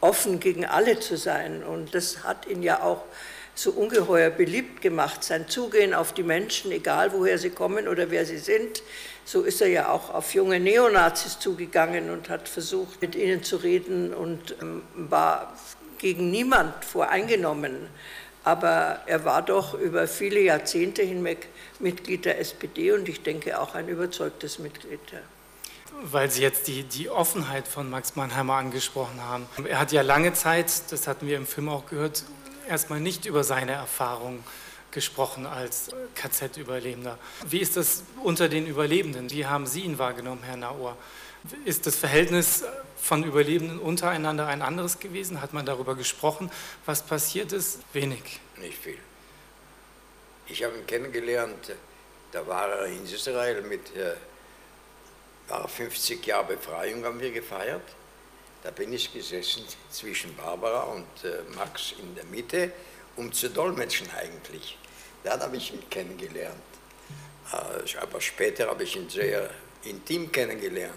[0.01, 1.63] offen gegen alle zu sein.
[1.63, 3.03] Und das hat ihn ja auch
[3.55, 8.25] so ungeheuer beliebt gemacht, sein Zugehen auf die Menschen, egal woher sie kommen oder wer
[8.25, 8.81] sie sind.
[9.25, 13.57] So ist er ja auch auf junge Neonazis zugegangen und hat versucht, mit ihnen zu
[13.57, 15.53] reden und ähm, war
[15.97, 17.87] gegen niemand voreingenommen.
[18.45, 23.75] Aber er war doch über viele Jahrzehnte hinweg Mitglied der SPD und ich denke auch
[23.75, 25.01] ein überzeugtes Mitglied.
[26.03, 29.47] Weil Sie jetzt die, die Offenheit von Max Mannheimer angesprochen haben.
[29.65, 32.23] Er hat ja lange Zeit, das hatten wir im Film auch gehört,
[32.67, 34.43] erstmal nicht über seine Erfahrungen
[34.91, 37.17] gesprochen als KZ-Überlebender.
[37.47, 39.29] Wie ist das unter den Überlebenden?
[39.31, 40.97] Wie haben Sie ihn wahrgenommen, Herr Naur?
[41.65, 42.63] Ist das Verhältnis
[42.97, 45.41] von Überlebenden untereinander ein anderes gewesen?
[45.41, 46.51] Hat man darüber gesprochen,
[46.85, 47.79] was passiert ist?
[47.93, 48.39] Wenig.
[48.57, 48.97] Nicht viel.
[50.47, 51.73] Ich habe ihn kennengelernt,
[52.31, 54.15] da war er in Israel mit äh,
[55.49, 57.81] 50 Jahre Befreiung haben wir gefeiert.
[58.63, 62.71] Da bin ich gesessen zwischen Barbara und äh, Max in der Mitte,
[63.15, 64.77] um zu dolmetschen eigentlich.
[65.23, 66.55] Da habe ich ihn kennengelernt.
[67.51, 69.49] Äh, aber später habe ich ihn sehr
[69.83, 70.93] intim kennengelernt,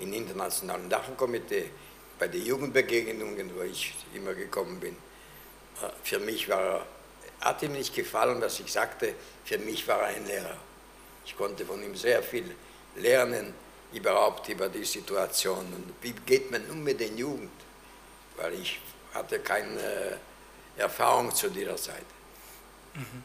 [0.00, 1.70] im Internationalen Dachenkomitee,
[2.18, 4.94] bei den Jugendbegegnungen, wo ich immer gekommen bin.
[5.82, 6.86] Äh, für mich war er,
[7.40, 10.56] hat ihm nicht gefallen, was ich sagte, für mich war er ein Lehrer.
[11.24, 12.54] Ich konnte von ihm sehr viel
[12.96, 13.54] lernen
[13.92, 17.50] überhaupt über die Situation und wie geht man um mit den Jugend,
[18.36, 18.80] weil ich
[19.14, 20.16] hatte keine äh,
[20.76, 22.04] Erfahrung zu dieser Zeit.
[22.94, 23.22] Mhm.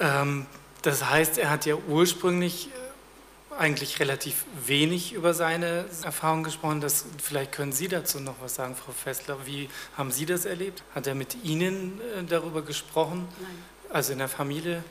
[0.00, 0.46] Ähm,
[0.82, 6.80] das heißt, er hat ja ursprünglich äh, eigentlich relativ wenig über seine Erfahrungen gesprochen.
[6.80, 9.46] Das, vielleicht können Sie dazu noch was sagen, Frau Fessler.
[9.46, 10.82] Wie haben Sie das erlebt?
[10.94, 13.28] Hat er mit Ihnen äh, darüber gesprochen?
[13.40, 13.64] Nein.
[13.90, 14.82] Also in der Familie?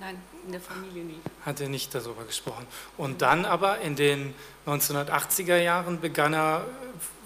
[0.00, 1.20] Nein, in der Familie nie.
[1.44, 2.66] Hat er nicht darüber gesprochen.
[2.96, 4.34] Und dann aber in den
[4.66, 6.64] 1980er Jahren begann er,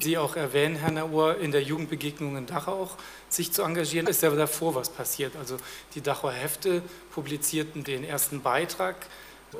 [0.00, 2.96] Sie auch erwähnen, Herr Naur, in der Jugendbegegnung in Dachau auch
[3.28, 4.08] sich zu engagieren.
[4.08, 5.36] Ist ja davor was passiert?
[5.36, 5.56] Also
[5.94, 6.82] die Dachauer Hefte
[7.12, 8.96] publizierten den ersten Beitrag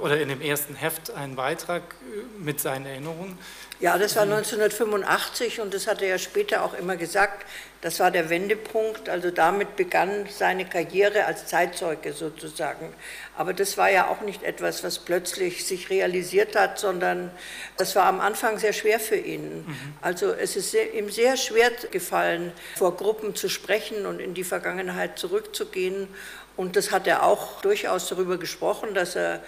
[0.00, 3.38] oder in dem ersten Heft einen Beitrag äh, mit seinen Erinnerungen.
[3.80, 7.46] Ja, das war 1985 und das hat er ja später auch immer gesagt.
[7.84, 9.10] Das war der Wendepunkt.
[9.10, 12.94] Also damit begann seine Karriere als Zeitzeuge sozusagen.
[13.36, 17.30] Aber das war ja auch nicht etwas, was plötzlich sich realisiert hat, sondern
[17.76, 19.66] das war am Anfang sehr schwer für ihn.
[19.66, 19.76] Mhm.
[20.00, 25.18] Also es ist ihm sehr schwer gefallen, vor Gruppen zu sprechen und in die Vergangenheit
[25.18, 26.08] zurückzugehen.
[26.56, 29.42] Und das hat er auch durchaus darüber gesprochen, dass er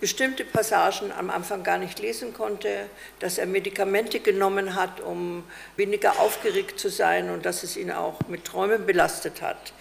[0.00, 2.68] bestimmte Passagen am Anfang gar nicht lesen konnte,
[3.18, 5.44] dass er Medikamente genommen hat, um
[5.76, 9.72] weniger aufgeregt zu sein und dass es ihn auch mit Träumen belastet hat.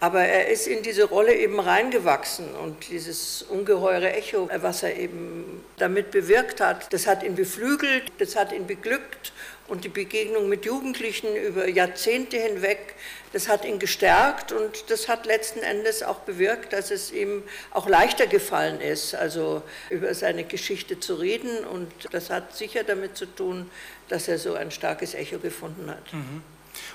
[0.00, 5.64] Aber er ist in diese Rolle eben reingewachsen und dieses ungeheure Echo, was er eben
[5.78, 9.32] damit bewirkt hat, das hat ihn beflügelt, das hat ihn beglückt
[9.66, 12.94] und die Begegnung mit Jugendlichen über Jahrzehnte hinweg,
[13.32, 17.88] das hat ihn gestärkt und das hat letzten Endes auch bewirkt, dass es ihm auch
[17.88, 21.64] leichter gefallen ist, also über seine Geschichte zu reden.
[21.64, 23.70] Und das hat sicher damit zu tun,
[24.08, 26.12] dass er so ein starkes Echo gefunden hat.
[26.12, 26.42] Mhm.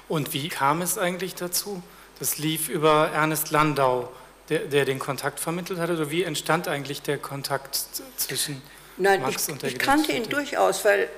[0.08, 1.82] Und wie kam es eigentlich dazu?
[2.19, 4.12] Das lief über Ernest Landau,
[4.49, 5.93] der, der den Kontakt vermittelt hatte.
[5.93, 7.79] Oder wie entstand eigentlich der Kontakt
[8.17, 8.62] zwischen
[8.97, 11.10] Nein, Max ich, und der ich kannte ihn durchaus, weil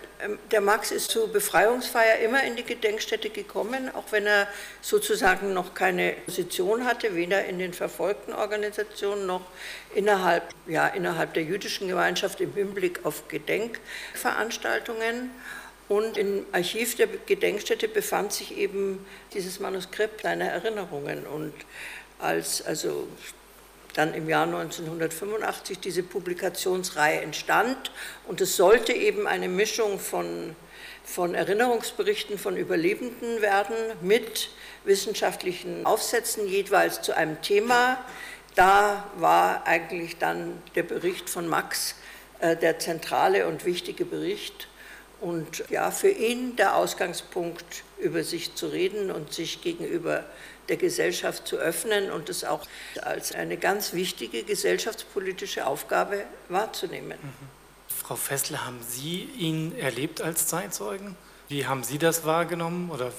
[0.51, 4.47] der Max ist zur Befreiungsfeier immer in die Gedenkstätte gekommen, auch wenn er
[4.81, 9.41] sozusagen noch keine Position hatte, weder in den verfolgten Organisationen noch
[9.95, 15.31] innerhalb, ja, innerhalb der jüdischen Gemeinschaft im Hinblick auf Gedenkveranstaltungen.
[15.89, 21.25] Und im Archiv der Gedenkstätte befand sich eben dieses Manuskript seiner Erinnerungen.
[21.25, 21.53] Und
[22.19, 23.07] als also
[23.93, 27.91] dann im Jahr 1985 diese Publikationsreihe entstand
[28.27, 30.55] und es sollte eben eine Mischung von,
[31.03, 34.49] von Erinnerungsberichten von Überlebenden werden mit
[34.83, 38.03] wissenschaftlichen Aufsätzen jeweils zu einem Thema.
[38.55, 41.95] Da war eigentlich dann der Bericht von Max
[42.39, 44.67] äh, der zentrale und wichtige Bericht
[45.21, 50.25] und ja, für ihn der Ausgangspunkt, über sich zu reden und sich gegenüber
[50.69, 52.65] der Gesellschaft zu öffnen und es auch
[53.01, 57.17] als eine ganz wichtige gesellschaftspolitische Aufgabe wahrzunehmen.
[57.21, 57.61] Mhm.
[57.87, 61.15] Frau Fessler, haben Sie ihn erlebt als Zeitzeugen?
[61.49, 63.11] Wie haben Sie das wahrgenommen oder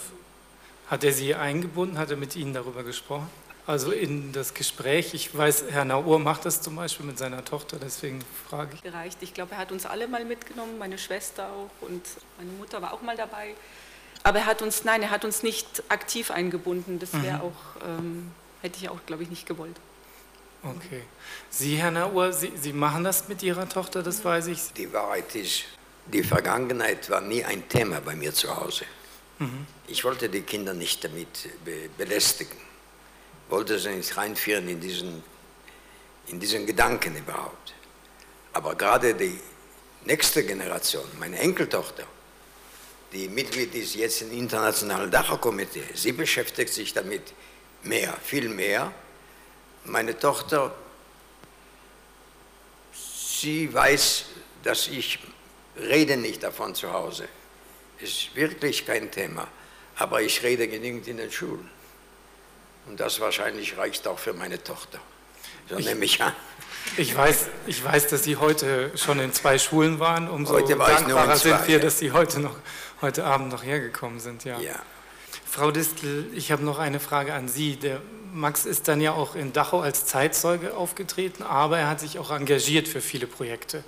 [0.89, 3.29] hat er Sie eingebunden, hat er mit Ihnen darüber gesprochen?
[3.67, 7.77] Also in das Gespräch, ich weiß, Herr Naur macht das zum Beispiel mit seiner Tochter,
[7.81, 8.83] deswegen frage ich.
[8.83, 9.19] Gereicht.
[9.21, 12.03] Ich glaube, er hat uns alle mal mitgenommen, meine Schwester auch und
[12.39, 13.55] meine Mutter war auch mal dabei.
[14.23, 16.99] Aber er hat uns, nein, er hat uns nicht aktiv eingebunden.
[16.99, 17.43] Das wäre mhm.
[17.43, 19.77] auch, ähm, hätte ich auch, glaube ich, nicht gewollt.
[20.63, 21.03] Okay.
[21.51, 24.73] Sie, Herr Naur, Sie, Sie machen das mit Ihrer Tochter, das weiß ich.
[24.77, 25.65] Die Wahrheit ist,
[26.07, 28.85] die Vergangenheit war nie ein Thema bei mir zu Hause.
[29.41, 29.67] Mhm.
[29.89, 32.57] Ich wollte die Kinder nicht damit be belästigen
[33.53, 35.23] wollte sie nicht reinführen in diesen,
[36.27, 37.75] in diesen Gedanken überhaupt.
[38.55, 39.39] Aber gerade die
[40.07, 42.05] nächste Generation, meine Enkeltochter,
[43.13, 47.35] die Mitglied ist jetzt im Internationalen Dachau-Komitee, sie beschäftigt sich damit
[47.83, 48.93] mehr, viel mehr.
[49.85, 50.75] Meine Tochter,
[52.93, 54.25] sie weiß,
[54.63, 55.19] dass ich
[55.77, 57.29] rede nicht davon zu Hause.
[58.01, 59.49] Ist wirklich kein Thema.
[59.97, 61.69] Aber ich rede genügend in den Schulen.
[62.87, 65.01] Und das wahrscheinlich reicht auch für meine Tochter.
[65.69, 66.33] So ich, nehme ich an.
[66.97, 70.29] Ich weiß, ich weiß, dass Sie heute schon in zwei Schulen waren.
[70.29, 72.57] Umso heute war dankbarer zwei, sind wir, dass Sie heute, noch,
[73.01, 74.45] heute Abend noch hergekommen sind.
[74.45, 74.59] Ja.
[74.61, 74.75] ja.
[75.47, 77.77] Frau Distel, ich habe noch eine Frage an Sie.
[77.77, 78.01] Der
[78.33, 82.31] Max ist dann ja auch in Dachau als Zeitzeuge aufgetreten, aber er hat sich auch
[82.31, 83.85] engagiert für viele Projekte.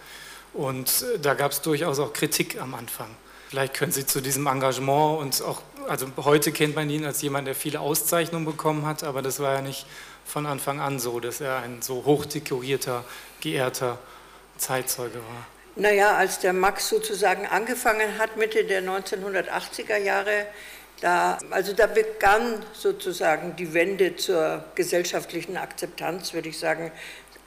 [0.53, 3.09] Und äh, da gab es durchaus auch Kritik am Anfang.
[3.51, 7.47] Vielleicht können Sie zu diesem Engagement und auch also heute kennt man ihn als jemand,
[7.47, 9.87] der viele Auszeichnungen bekommen hat, aber das war ja nicht
[10.25, 13.05] von Anfang an so, dass er ein so hochdekorierter,
[13.41, 13.99] geehrter
[14.59, 15.47] Zeitzeuge war.
[15.77, 20.47] Naja, als der Max sozusagen angefangen hat, Mitte der 1980er Jahre,
[21.01, 26.93] da, also da begann sozusagen die Wende zur gesellschaftlichen Akzeptanz, würde ich sagen,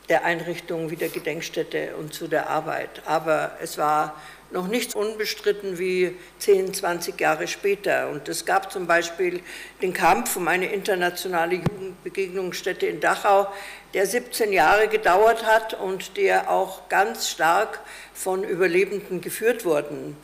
[0.09, 3.01] der Einrichtung wie der Gedenkstätte und zu der Arbeit.
[3.05, 4.15] Aber es war
[4.51, 8.09] noch nicht unbestritten wie 10, 20 Jahre später.
[8.09, 9.41] Und es gab zum Beispiel
[9.81, 13.47] den Kampf um eine internationale Jugendbegegnungsstätte in Dachau,
[13.93, 17.79] der 17 Jahre gedauert hat und der auch ganz stark
[18.13, 20.15] von Überlebenden geführt wurden.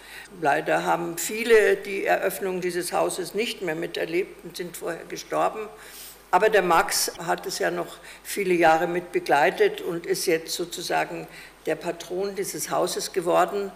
[0.41, 5.67] Leider haben viele die Eröffnung dieses Hauses nicht mehr miterlebt und sind vorher gestorben.
[6.31, 11.27] Aber der Max hat es ja noch viele Jahre mit begleitet und ist jetzt sozusagen
[11.67, 13.71] der Patron dieses Hauses geworden.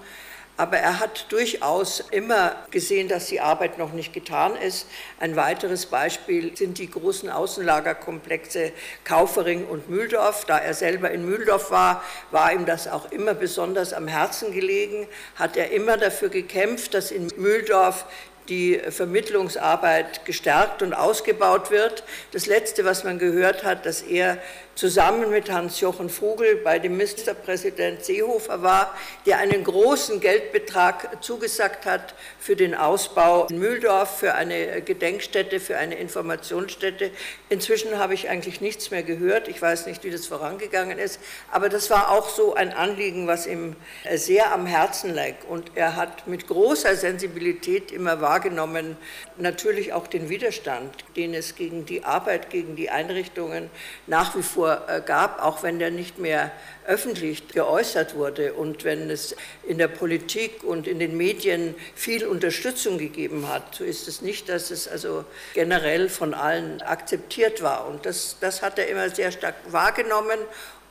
[0.58, 4.88] Aber er hat durchaus immer gesehen, dass die Arbeit noch nicht getan ist.
[5.20, 8.72] Ein weiteres Beispiel sind die großen Außenlagerkomplexe
[9.04, 10.46] Kaufering und Mühldorf.
[10.46, 15.08] Da er selber in Mühldorf war, war ihm das auch immer besonders am Herzen gelegen,
[15.36, 18.06] hat er immer dafür gekämpft, dass in Mühldorf
[18.50, 22.04] die Vermittlungsarbeit gestärkt und ausgebaut wird.
[22.32, 24.38] Das Letzte, was man gehört hat, dass er
[24.78, 32.13] zusammen mit Hans-Jochen Vogel bei dem Ministerpräsident Seehofer war, der einen großen Geldbetrag zugesagt hat
[32.40, 37.10] für den Ausbau in Mühldorf, für eine Gedenkstätte, für eine Informationsstätte.
[37.50, 39.48] Inzwischen habe ich eigentlich nichts mehr gehört.
[39.48, 41.19] Ich weiß nicht, wie das vorangegangen ist,
[41.52, 43.75] aber das war auch so ein Anliegen, was ihm
[44.13, 45.34] sehr am Herzen lag.
[45.50, 48.96] Und er hat mit großer Sensibilität immer wahrgenommen,
[49.38, 53.71] natürlich auch den Widerstand, den es gegen die Arbeit, gegen die Einrichtungen
[54.06, 56.52] nach wie vor äh, gab, auch wenn der nicht mehr
[56.86, 62.98] öffentlich geäußert wurde und wenn es in der Politik und in den Medien viel Unterstützung
[62.98, 67.88] gegeben hat, so ist es nicht, dass es also generell von allen akzeptiert war.
[67.88, 70.40] Und das, das hat er immer sehr stark wahrgenommen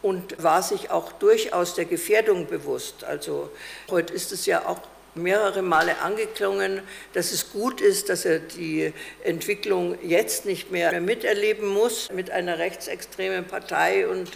[0.03, 3.05] und war sich auch durchaus der Gefährdung bewusst.
[3.05, 3.51] Also
[3.91, 4.81] heute ist es ja auch
[5.16, 6.80] mehrere Male angeklungen,
[7.12, 8.92] dass es gut ist, dass er die
[9.24, 14.30] Entwicklung jetzt nicht mehr miterleben muss mit einer rechtsextremen Partei und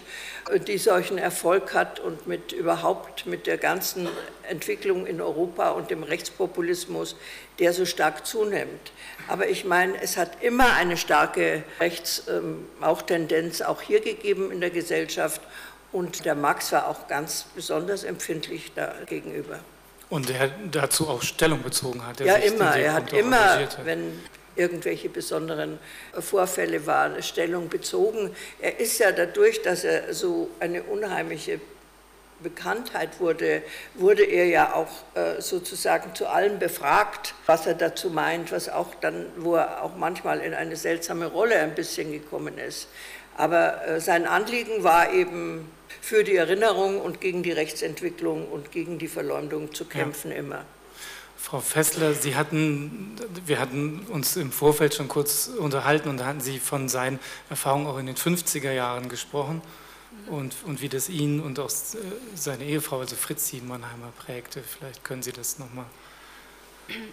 [0.66, 4.08] die solchen Erfolg hat und mit überhaupt mit der ganzen
[4.48, 7.14] Entwicklung in Europa und dem Rechtspopulismus,
[7.58, 8.92] der so stark zunimmt.
[9.28, 14.70] Aber ich meine, es hat immer eine starke Rechts-Tendenz ähm, auch hier gegeben in der
[14.70, 15.40] Gesellschaft
[15.92, 19.60] und der Max war auch ganz besonders empfindlich dagegenüber.
[20.11, 22.20] Und er dazu auch Stellung bezogen hat.
[22.20, 22.76] ja, immer.
[22.76, 24.20] Er hat immer, wenn
[24.56, 25.78] irgendwelche besonderen
[26.18, 28.34] Vorfälle waren, Stellung bezogen.
[28.61, 31.61] Er ist ja dadurch, dass er so eine unheimliche
[32.42, 33.62] Bekanntheit wurde,
[33.94, 38.94] wurde er ja auch äh, sozusagen zu allem befragt, was er dazu meint, was auch
[39.00, 42.88] dann, wo er auch manchmal in eine seltsame Rolle ein bisschen gekommen ist.
[43.36, 45.70] Aber äh, sein Anliegen war eben
[46.01, 50.38] für die Erinnerung und gegen die Rechtsentwicklung und gegen die Verleumdung zu kämpfen ja.
[50.38, 50.64] immer.
[51.36, 56.40] Frau Fessler, Sie hatten, wir hatten uns im Vorfeld schon kurz unterhalten und da hatten
[56.40, 59.62] Sie von seinen Erfahrungen auch in den 50er Jahren gesprochen
[60.26, 61.70] und, und wie das ihn und auch
[62.34, 64.62] seine Ehefrau, also Fritzi Mannheimer, prägte.
[64.62, 65.86] Vielleicht können Sie das nochmal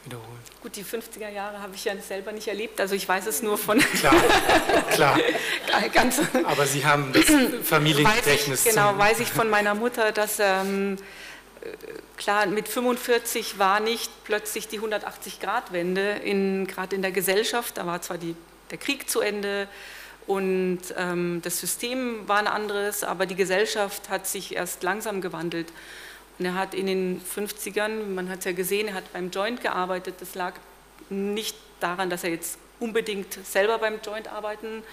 [0.04, 0.40] wiederholen.
[0.62, 3.58] Gut, die 50er Jahre habe ich ja selber nicht erlebt, also ich weiß es nur
[3.58, 3.80] von.
[3.80, 4.16] Klar,
[4.92, 5.20] klar.
[5.94, 7.26] Ganz Aber Sie haben das
[7.64, 8.66] Familiengedächtnis.
[8.66, 10.40] Weiß ich, genau, weiß ich von meiner Mutter, dass.
[10.40, 10.98] Ähm,
[12.18, 16.22] klar, mit 45 war nicht plötzlich die 180-Grad-Wende,
[16.66, 17.78] gerade in der Gesellschaft.
[17.78, 18.36] Da war zwar die,
[18.72, 19.68] der Krieg zu Ende
[20.28, 25.72] und ähm, das System war ein anderes, aber die Gesellschaft hat sich erst langsam gewandelt.
[26.40, 29.62] Und er hat in den 50ern, man hat es ja gesehen, er hat beim Joint
[29.62, 30.16] gearbeitet.
[30.20, 30.54] Das lag
[31.10, 34.84] nicht daran, dass er jetzt unbedingt selber beim Joint arbeiten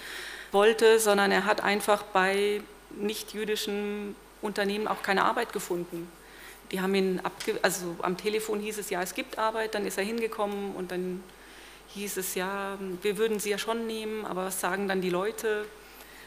[0.51, 6.09] wollte, sondern er hat einfach bei nicht-jüdischen Unternehmen auch keine Arbeit gefunden.
[6.71, 9.97] Die haben ihn abge also am Telefon hieß es ja, es gibt Arbeit, dann ist
[9.97, 11.23] er hingekommen und dann
[11.89, 15.65] hieß es ja, wir würden sie ja schon nehmen, aber was sagen dann die Leute?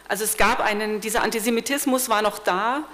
[0.06, 2.84] Also es gab einen, dieser Antisemitismus war noch da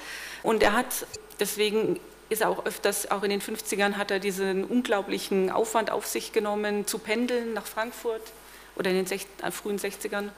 [0.43, 1.07] und er hat
[1.39, 6.07] deswegen ist er auch öfters, auch in den 50ern hat er diesen unglaublichen Aufwand auf
[6.07, 8.23] sich genommen, zu pendeln nach Frankfurt
[8.77, 10.31] oder in den 60, äh, frühen 60ern.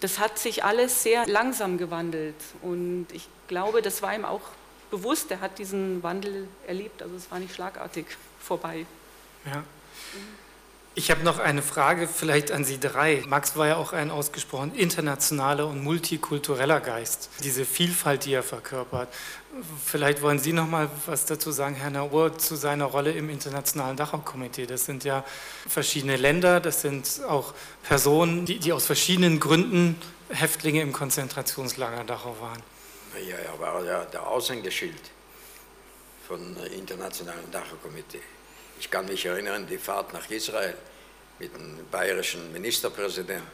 [0.00, 4.42] Das hat sich alles sehr langsam gewandelt und ich glaube, das war ihm auch
[4.90, 8.06] bewusst, er hat diesen Wandel erlebt, also es war nicht schlagartig
[8.40, 8.84] vorbei.
[9.46, 9.64] Ja.
[10.94, 13.22] Ich habe noch eine Frage vielleicht an Sie drei.
[13.26, 17.30] Max war ja auch ein ausgesprochen internationaler und multikultureller Geist.
[17.42, 19.08] Diese Vielfalt, die er verkörpert.
[19.86, 23.96] Vielleicht wollen Sie noch mal was dazu sagen, Herr Naur, zu seiner Rolle im Internationalen
[23.96, 24.66] Dachau-Komitee.
[24.66, 25.24] Das sind ja
[25.66, 32.36] verschiedene Länder, das sind auch Personen, die, die aus verschiedenen Gründen Häftlinge im Konzentrationslager Dachau
[32.38, 32.62] waren.
[33.26, 35.10] Ja, er war ja der Aushängeschild
[36.28, 38.20] von Internationalen Dachau-Komitee.
[38.82, 40.76] Ich kann mich erinnern, die Fahrt nach Israel
[41.38, 43.46] mit dem bayerischen Ministerpräsident,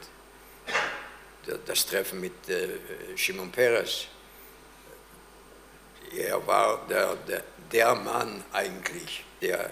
[1.67, 4.07] das Treffen mit äh, Shimon Peres.
[6.17, 9.69] Er war der, der, der Mann eigentlich, der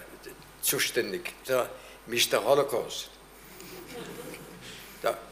[0.62, 1.68] zuständig, der
[2.06, 2.44] Mr.
[2.44, 3.10] Holocaust.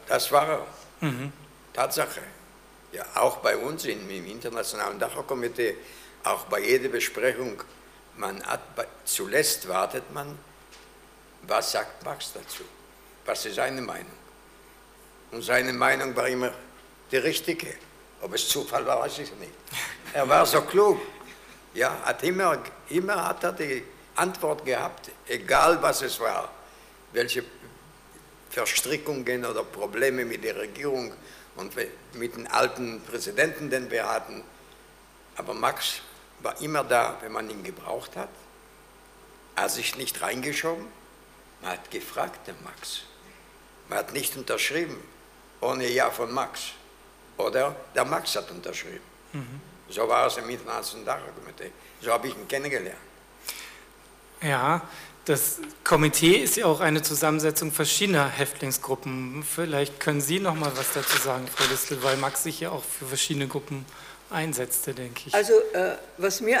[0.09, 0.67] Das war er.
[0.99, 1.31] Mhm.
[1.71, 2.21] Tatsache.
[2.91, 5.77] Ja, auch bei uns im, im Internationalen Dachaukomitee,
[6.25, 7.63] auch bei jeder Besprechung
[8.17, 8.61] man hat,
[9.05, 10.37] zuletzt wartet man,
[11.43, 12.63] was sagt Marx dazu?
[13.25, 14.11] Was ist seine Meinung?
[15.31, 16.51] Und seine Meinung war immer
[17.11, 17.75] die richtige.
[18.21, 19.51] Ob es Zufall war, weiß ich nicht.
[20.13, 20.99] Er war so klug.
[21.73, 22.57] Ja, hat immer,
[22.89, 23.83] immer hat er die
[24.15, 26.49] Antwort gehabt, egal was es war,
[27.11, 27.43] welche
[28.49, 31.13] Verstrickungen oder Probleme mit der Regierung
[31.55, 31.73] und
[32.13, 34.43] mit den alten Präsidenten, den wir hatten.
[35.35, 36.01] Aber Max
[36.47, 38.29] war immer da, wenn man ihn gebraucht hat.
[39.55, 40.85] Er hat sich nicht reingeschoben.
[41.61, 43.01] Man hat gefragt, der Max.
[43.89, 44.97] Man hat nicht unterschrieben,
[45.59, 46.61] ohne Ja von Max.
[47.35, 49.03] Oder der Max hat unterschrieben.
[49.33, 49.61] Mhm.
[49.89, 51.71] So war es im Internationalen Dachkomitee.
[52.01, 52.97] So habe ich ihn kennengelernt.
[54.41, 54.81] Ja,
[55.25, 59.43] das Komitee ist ja auch eine Zusammensetzung verschiedener Häftlingsgruppen.
[59.43, 62.83] Vielleicht können Sie noch mal was dazu sagen, Frau Listel, weil Max sich ja auch
[62.83, 63.85] für verschiedene Gruppen
[64.29, 65.33] einsetzte, denke ich.
[65.33, 66.59] Also äh, was mir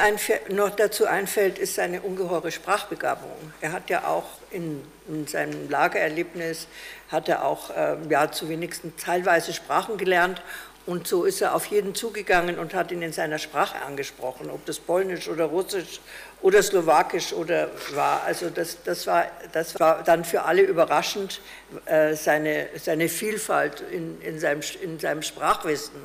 [0.49, 3.31] noch dazu einfällt, ist seine ungeheure Sprachbegabung.
[3.61, 6.67] Er hat ja auch in, in seinem Lagererlebnis,
[7.09, 10.41] hat er auch äh, ja, zu wenigstens teilweise Sprachen gelernt
[10.87, 14.65] und so ist er auf jeden zugegangen und hat ihn in seiner Sprache angesprochen, ob
[14.65, 15.99] das Polnisch oder Russisch
[16.41, 18.23] oder Slowakisch oder war.
[18.23, 21.41] Also das, das, war, das war dann für alle überraschend,
[21.85, 25.95] äh, seine, seine Vielfalt in, in, seinem, in seinem Sprachwissen.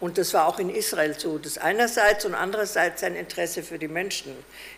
[0.00, 1.38] Und das war auch in Israel so.
[1.38, 4.32] Das einerseits und andererseits sein Interesse für die Menschen.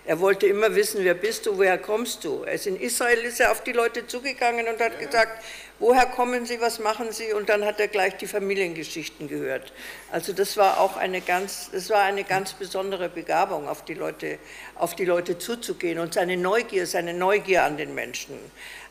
[0.04, 2.44] Er wollte immer wissen, wer bist du, woher kommst du.
[2.44, 5.42] Ist in Israel ist er auf die Leute zugegangen und hat gesagt,
[5.78, 7.32] woher kommen Sie, was machen Sie?
[7.32, 9.72] Und dann hat er gleich die Familiengeschichten gehört.
[10.10, 14.38] Also das war auch eine ganz, das war eine ganz besondere Begabung, auf die Leute,
[14.74, 18.38] auf die Leute zuzugehen und seine Neugier, seine Neugier an den Menschen.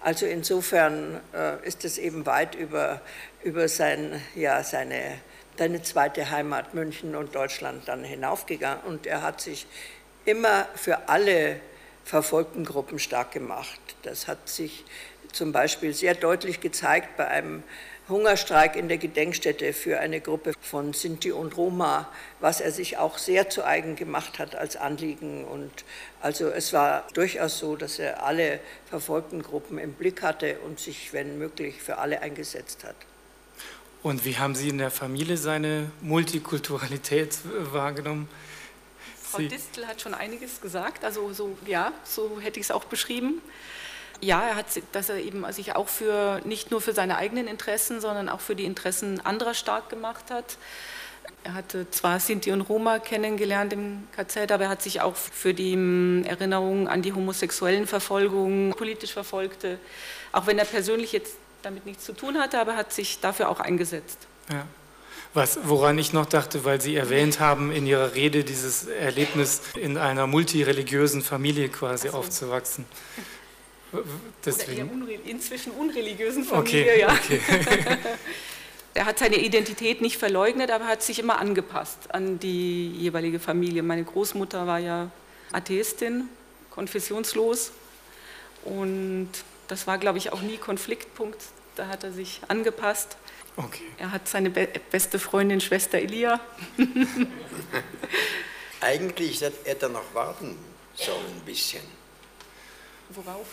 [0.02, 3.02] Also insofern äh, ist es eben weit über,
[3.44, 5.20] über sein, ja, seine,
[5.58, 8.84] seine zweite Heimat München und Deutschland dann hinaufgegangen.
[8.86, 9.68] Und er hat sich
[10.26, 11.60] immer für alle
[12.06, 13.80] verfolgten Gruppen stark gemacht.
[14.04, 14.86] Das hat sich
[15.38, 17.64] zum Beispiel sehr deutlich gezeigt bei einem
[18.10, 22.10] Hungerstreik in der Gedenkstätte für eine Gruppe von Sinti und Roma,
[22.40, 25.46] was er sich auch sehr zu eigen gemacht hat als Anliegen.
[25.46, 25.72] Und
[26.22, 28.60] also es war durchaus so, dass er alle
[28.90, 32.96] verfolgten Gruppen im Blick hatte und sich, wenn möglich, für alle eingesetzt hat.
[34.04, 37.38] Und wie haben Sie in der Familie seine Multikulturalität
[37.74, 38.30] wahrgenommen?
[39.22, 43.42] Frau Distel hat schon einiges gesagt, also so, ja, so hätte ich es auch beschrieben.
[44.22, 48.02] Ja, er hat, dass er eben sich auch für nicht nur für seine eigenen Interessen,
[48.02, 50.58] sondern auch für die Interessen anderer stark gemacht hat.
[51.44, 55.54] Er hatte zwar Sinti und Roma kennengelernt im KZ, aber er hat sich auch für
[55.54, 59.80] die hm, Erinnerung an die homosexuellen Verfolgung, politisch Verfolgte,
[60.32, 63.50] auch wenn er persönlich jetzt damit nichts zu tun hatte, aber er hat sich dafür
[63.50, 64.20] auch eingesetzt.
[64.50, 64.66] Ja.
[65.34, 69.98] Was, woran ich noch dachte, weil Sie erwähnt haben in Ihrer Rede dieses Erlebnis, in
[69.98, 72.18] einer multireligiösen Familie quasi so.
[72.18, 72.86] aufzuwachsen.
[74.46, 75.02] Deswegen.
[75.02, 77.14] Oder eher inzwischen unreligiösen Familie, okay, ja.
[77.14, 77.40] Okay.
[78.94, 83.84] er hat seine Identität nicht verleugnet, aber hat sich immer angepasst an die jeweilige Familie.
[83.84, 85.12] Meine Großmutter war ja
[85.52, 86.28] Atheistin,
[86.72, 87.72] konfessionslos
[88.66, 89.30] und
[89.68, 91.42] das war, glaube ich, auch nie Konfliktpunkt.
[91.76, 93.18] Da hat er sich angepasst.
[93.56, 93.84] Okay.
[93.98, 96.40] Er hat seine be beste Freundin, Schwester Elia.
[98.82, 100.58] Eigentlich hätte er noch warten
[100.96, 101.82] sollen ein bisschen.
[103.10, 103.48] Worauf?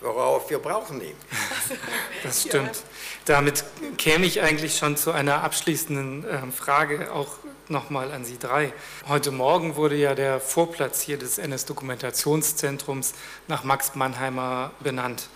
[0.00, 1.16] Worauf wir brauchen ihn.
[2.22, 2.82] Das stimmt.
[3.26, 3.64] Damit
[3.98, 7.28] käme ich eigentlich schon zu einer abschließenden ähm, Frage auch
[7.68, 8.72] nochmal an Sie drei.
[9.06, 13.14] Heute Morgen wurde ja der Vorplatz hier des NS-Dokumentationszentrums
[13.46, 15.28] nach Max Mannheimer benannt.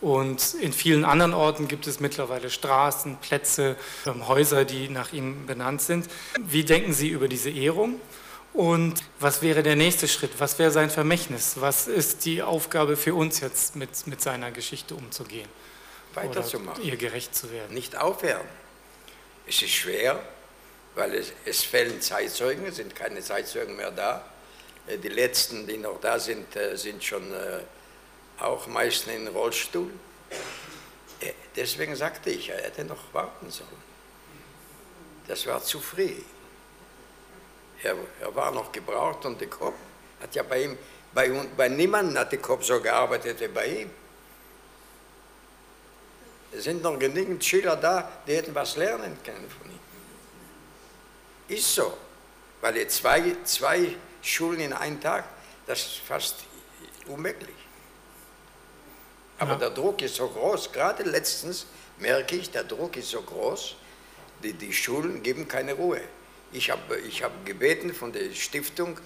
[0.00, 5.46] Und in vielen anderen Orten gibt es mittlerweile Straßen, Plätze, ähm, Häuser, die nach ihm
[5.46, 6.08] benannt sind.
[6.38, 8.00] Wie denken Sie über diese Ehrung?
[8.54, 10.30] Und was wäre der nächste Schritt?
[10.38, 11.56] Was wäre sein Vermächtnis?
[11.60, 15.48] Was ist die Aufgabe für uns jetzt, mit, mit seiner Geschichte umzugehen?
[16.14, 16.84] Weiterzumachen.
[16.84, 17.74] Ihr gerecht zu werden.
[17.74, 18.46] Nicht aufhören.
[19.48, 20.22] Es ist schwer,
[20.94, 24.24] weil es, es fehlen Zeitzeugen, es sind keine Zeitzeugen mehr da.
[24.86, 27.58] Äh, die letzten, die noch da sind, äh, sind schon äh,
[28.38, 29.90] auch meistens in Rollstuhl.
[31.56, 33.68] Deswegen sagte ich, er hätte noch warten sollen.
[35.26, 36.12] Das war zu früh.
[37.84, 39.74] Er, er war noch gebraucht und der Kopf
[40.20, 40.78] hat ja bei ihm,
[41.12, 43.90] bei, bei niemandem hat der Kopf so gearbeitet wie bei ihm.
[46.50, 49.78] Es sind noch genügend Schüler da, die hätten was lernen können von ihm.
[51.48, 51.96] Ist so,
[52.62, 55.24] weil jetzt zwei, zwei Schulen in einem Tag,
[55.66, 56.36] das ist fast
[57.06, 57.54] unmöglich.
[59.38, 59.58] Aber ja.
[59.58, 61.66] der Druck ist so groß, gerade letztens
[61.98, 63.76] merke ich, der Druck ist so groß,
[64.42, 66.00] die, die Schulen geben keine Ruhe.
[66.54, 68.96] Ich habe ich hab gebeten von der Stiftung,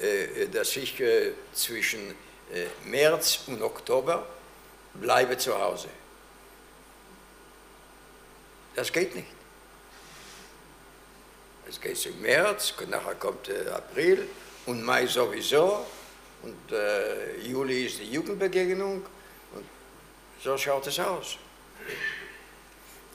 [0.00, 2.00] äh, dass ich äh, zwischen
[2.50, 4.26] äh, März und Oktober
[4.94, 5.88] bleibe zu Hause.
[8.74, 9.28] Das geht nicht.
[11.68, 14.26] Es geht im März, nachher kommt April
[14.64, 15.84] und Mai sowieso
[16.42, 19.04] und äh, Juli ist die Jugendbegegnung
[19.52, 19.64] und
[20.42, 21.36] so schaut es aus.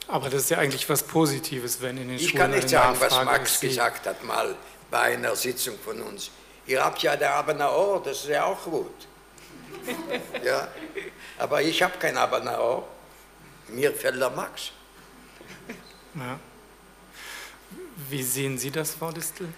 [0.09, 2.99] Aber das ist ja eigentlich was Positives, wenn in den ich Schulen kann nicht sagen,
[2.99, 4.55] was Max gesagt hat mal
[4.89, 6.31] bei einer Sitzung von uns.
[6.65, 9.07] Ihr habt ja der Abenaor, das ist ja auch gut.
[10.43, 10.67] ja,
[11.37, 12.87] aber ich habe kein Abenaor.
[13.67, 14.71] Mir fällt der Max.
[16.15, 16.39] Ja.
[18.09, 19.49] Wie sehen Sie das, Frau Distel?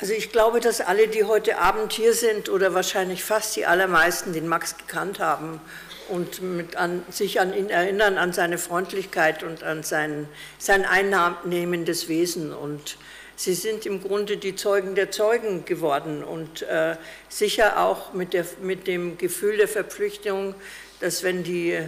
[0.00, 4.32] Also ich glaube, dass alle, die heute Abend hier sind, oder wahrscheinlich fast die allermeisten,
[4.32, 5.60] den Max gekannt haben
[6.08, 6.40] und
[6.76, 10.28] an, sich an ihn erinnern, an seine Freundlichkeit und an sein,
[10.58, 12.52] sein einnehmendes Wesen.
[12.52, 12.98] Und
[13.36, 16.96] Sie sind im Grunde die Zeugen der Zeugen geworden und äh,
[17.28, 20.54] sicher auch mit, der, mit dem Gefühl der Verpflichtung,
[21.00, 21.80] dass wenn die,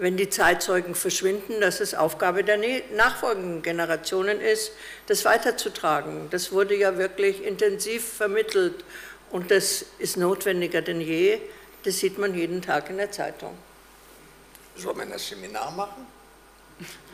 [0.00, 2.58] wenn die Zeitzeugen verschwinden, dass es Aufgabe der
[2.94, 4.72] nachfolgenden Generationen ist,
[5.08, 6.28] das weiterzutragen.
[6.30, 8.82] Das wurde ja wirklich intensiv vermittelt
[9.30, 11.38] und das ist notwendiger denn je.
[11.84, 13.54] Das sieht man jeden Tag in der Zeitung.
[14.74, 16.06] Soll man ein Seminar machen?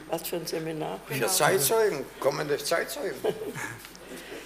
[0.09, 1.01] Was für ein Seminar?
[1.09, 1.27] Für.
[1.27, 3.17] Zeitzeugen, kommende Zeitzeugen.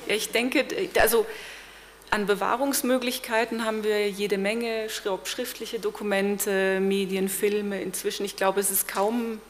[0.07, 0.64] Ja, ich denke,
[0.99, 1.26] also
[2.11, 4.89] an Bewahrungsmöglichkeiten haben wir jede Menge,
[5.25, 7.81] schriftliche Dokumente, Medien, Filme.
[7.81, 9.41] Inzwischen, ich glaube, es ist kaum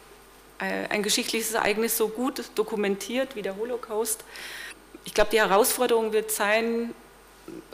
[0.59, 4.25] äh, ein geschichtliches Ereignis so gut dokumentiert wie der Holocaust.
[5.05, 6.95] Ich glaube, die Herausforderung wird sein,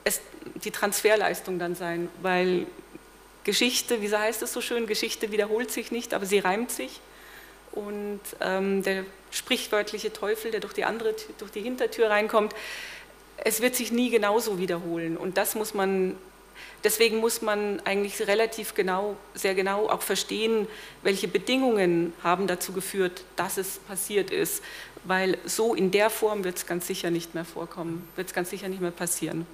[0.04, 0.20] es,
[0.54, 2.66] die Transferleistung dann sein, weil
[3.42, 7.00] Geschichte, wie heißt es so schön, Geschichte wiederholt sich nicht, aber sie reimt sich.
[7.72, 12.54] Und ähm, der sprichwörtliche Teufel, der durch die andere, durch die Hintertür reinkommt,
[13.44, 15.16] es wird sich nie genauso wiederholen.
[15.16, 16.16] Und das muss man,
[16.84, 20.66] deswegen muss man eigentlich relativ genau, sehr genau auch verstehen,
[21.02, 24.62] welche Bedingungen haben dazu geführt, dass es passiert ist.
[25.04, 28.50] Weil so in der Form wird es ganz sicher nicht mehr vorkommen, wird es ganz
[28.50, 29.46] sicher nicht mehr passieren.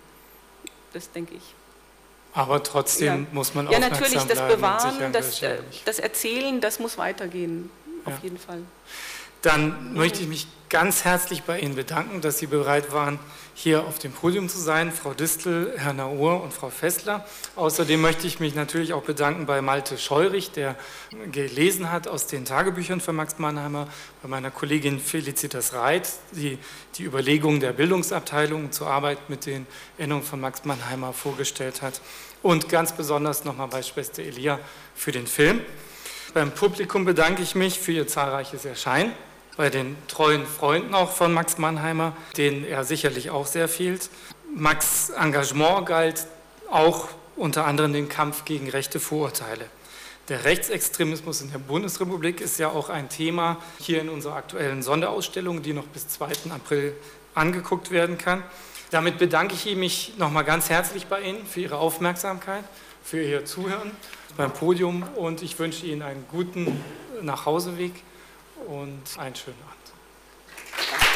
[0.93, 1.55] Das denke ich.
[2.35, 3.27] Aber trotzdem ja.
[3.33, 7.71] muss man auch Ja, natürlich, das Bewahren, das, äh, das Erzählen, das muss weitergehen
[8.05, 8.63] auf jeden Fall.
[9.43, 13.19] Dann möchte ich mich ganz herzlich bei Ihnen bedanken, dass Sie bereit waren,
[13.55, 17.27] hier auf dem Podium zu sein, Frau Distel, Herr Naur und Frau Fessler.
[17.57, 20.77] Außerdem möchte ich mich natürlich auch bedanken bei Malte Scheurich, der
[21.31, 23.89] gelesen hat aus den Tagebüchern von Max Mannheimer,
[24.23, 26.57] bei meiner Kollegin Felicitas Reit, die
[26.95, 29.67] die Überlegungen der Bildungsabteilung zur Arbeit mit den
[29.99, 32.01] Erinnerungen von Max Mannheimer vorgestellt hat
[32.43, 34.61] und ganz besonders nochmal bei Schwester Elia
[34.95, 35.61] für den Film.
[36.33, 39.13] Beim Publikum bedanke ich mich für Ihr zahlreiches Erscheinen,
[39.57, 44.09] bei den treuen Freunden auch von Max Mannheimer, denen er sicherlich auch sehr fehlt.
[44.55, 46.27] Max Engagement galt
[46.71, 49.67] auch unter anderem den Kampf gegen rechte Vorurteile.
[50.29, 55.63] Der Rechtsextremismus in der Bundesrepublik ist ja auch ein Thema hier in unserer aktuellen Sonderausstellung,
[55.63, 56.51] die noch bis 2.
[56.51, 56.95] April
[57.35, 58.43] angeguckt werden kann.
[58.91, 62.65] Damit bedanke ich mich nochmal ganz herzlich bei Ihnen für Ihre Aufmerksamkeit,
[63.03, 63.91] für Ihr Zuhören
[64.37, 66.81] beim Podium und ich wünsche Ihnen einen guten
[67.21, 67.93] Nachhauseweg
[68.67, 71.12] und einen schönen Abend.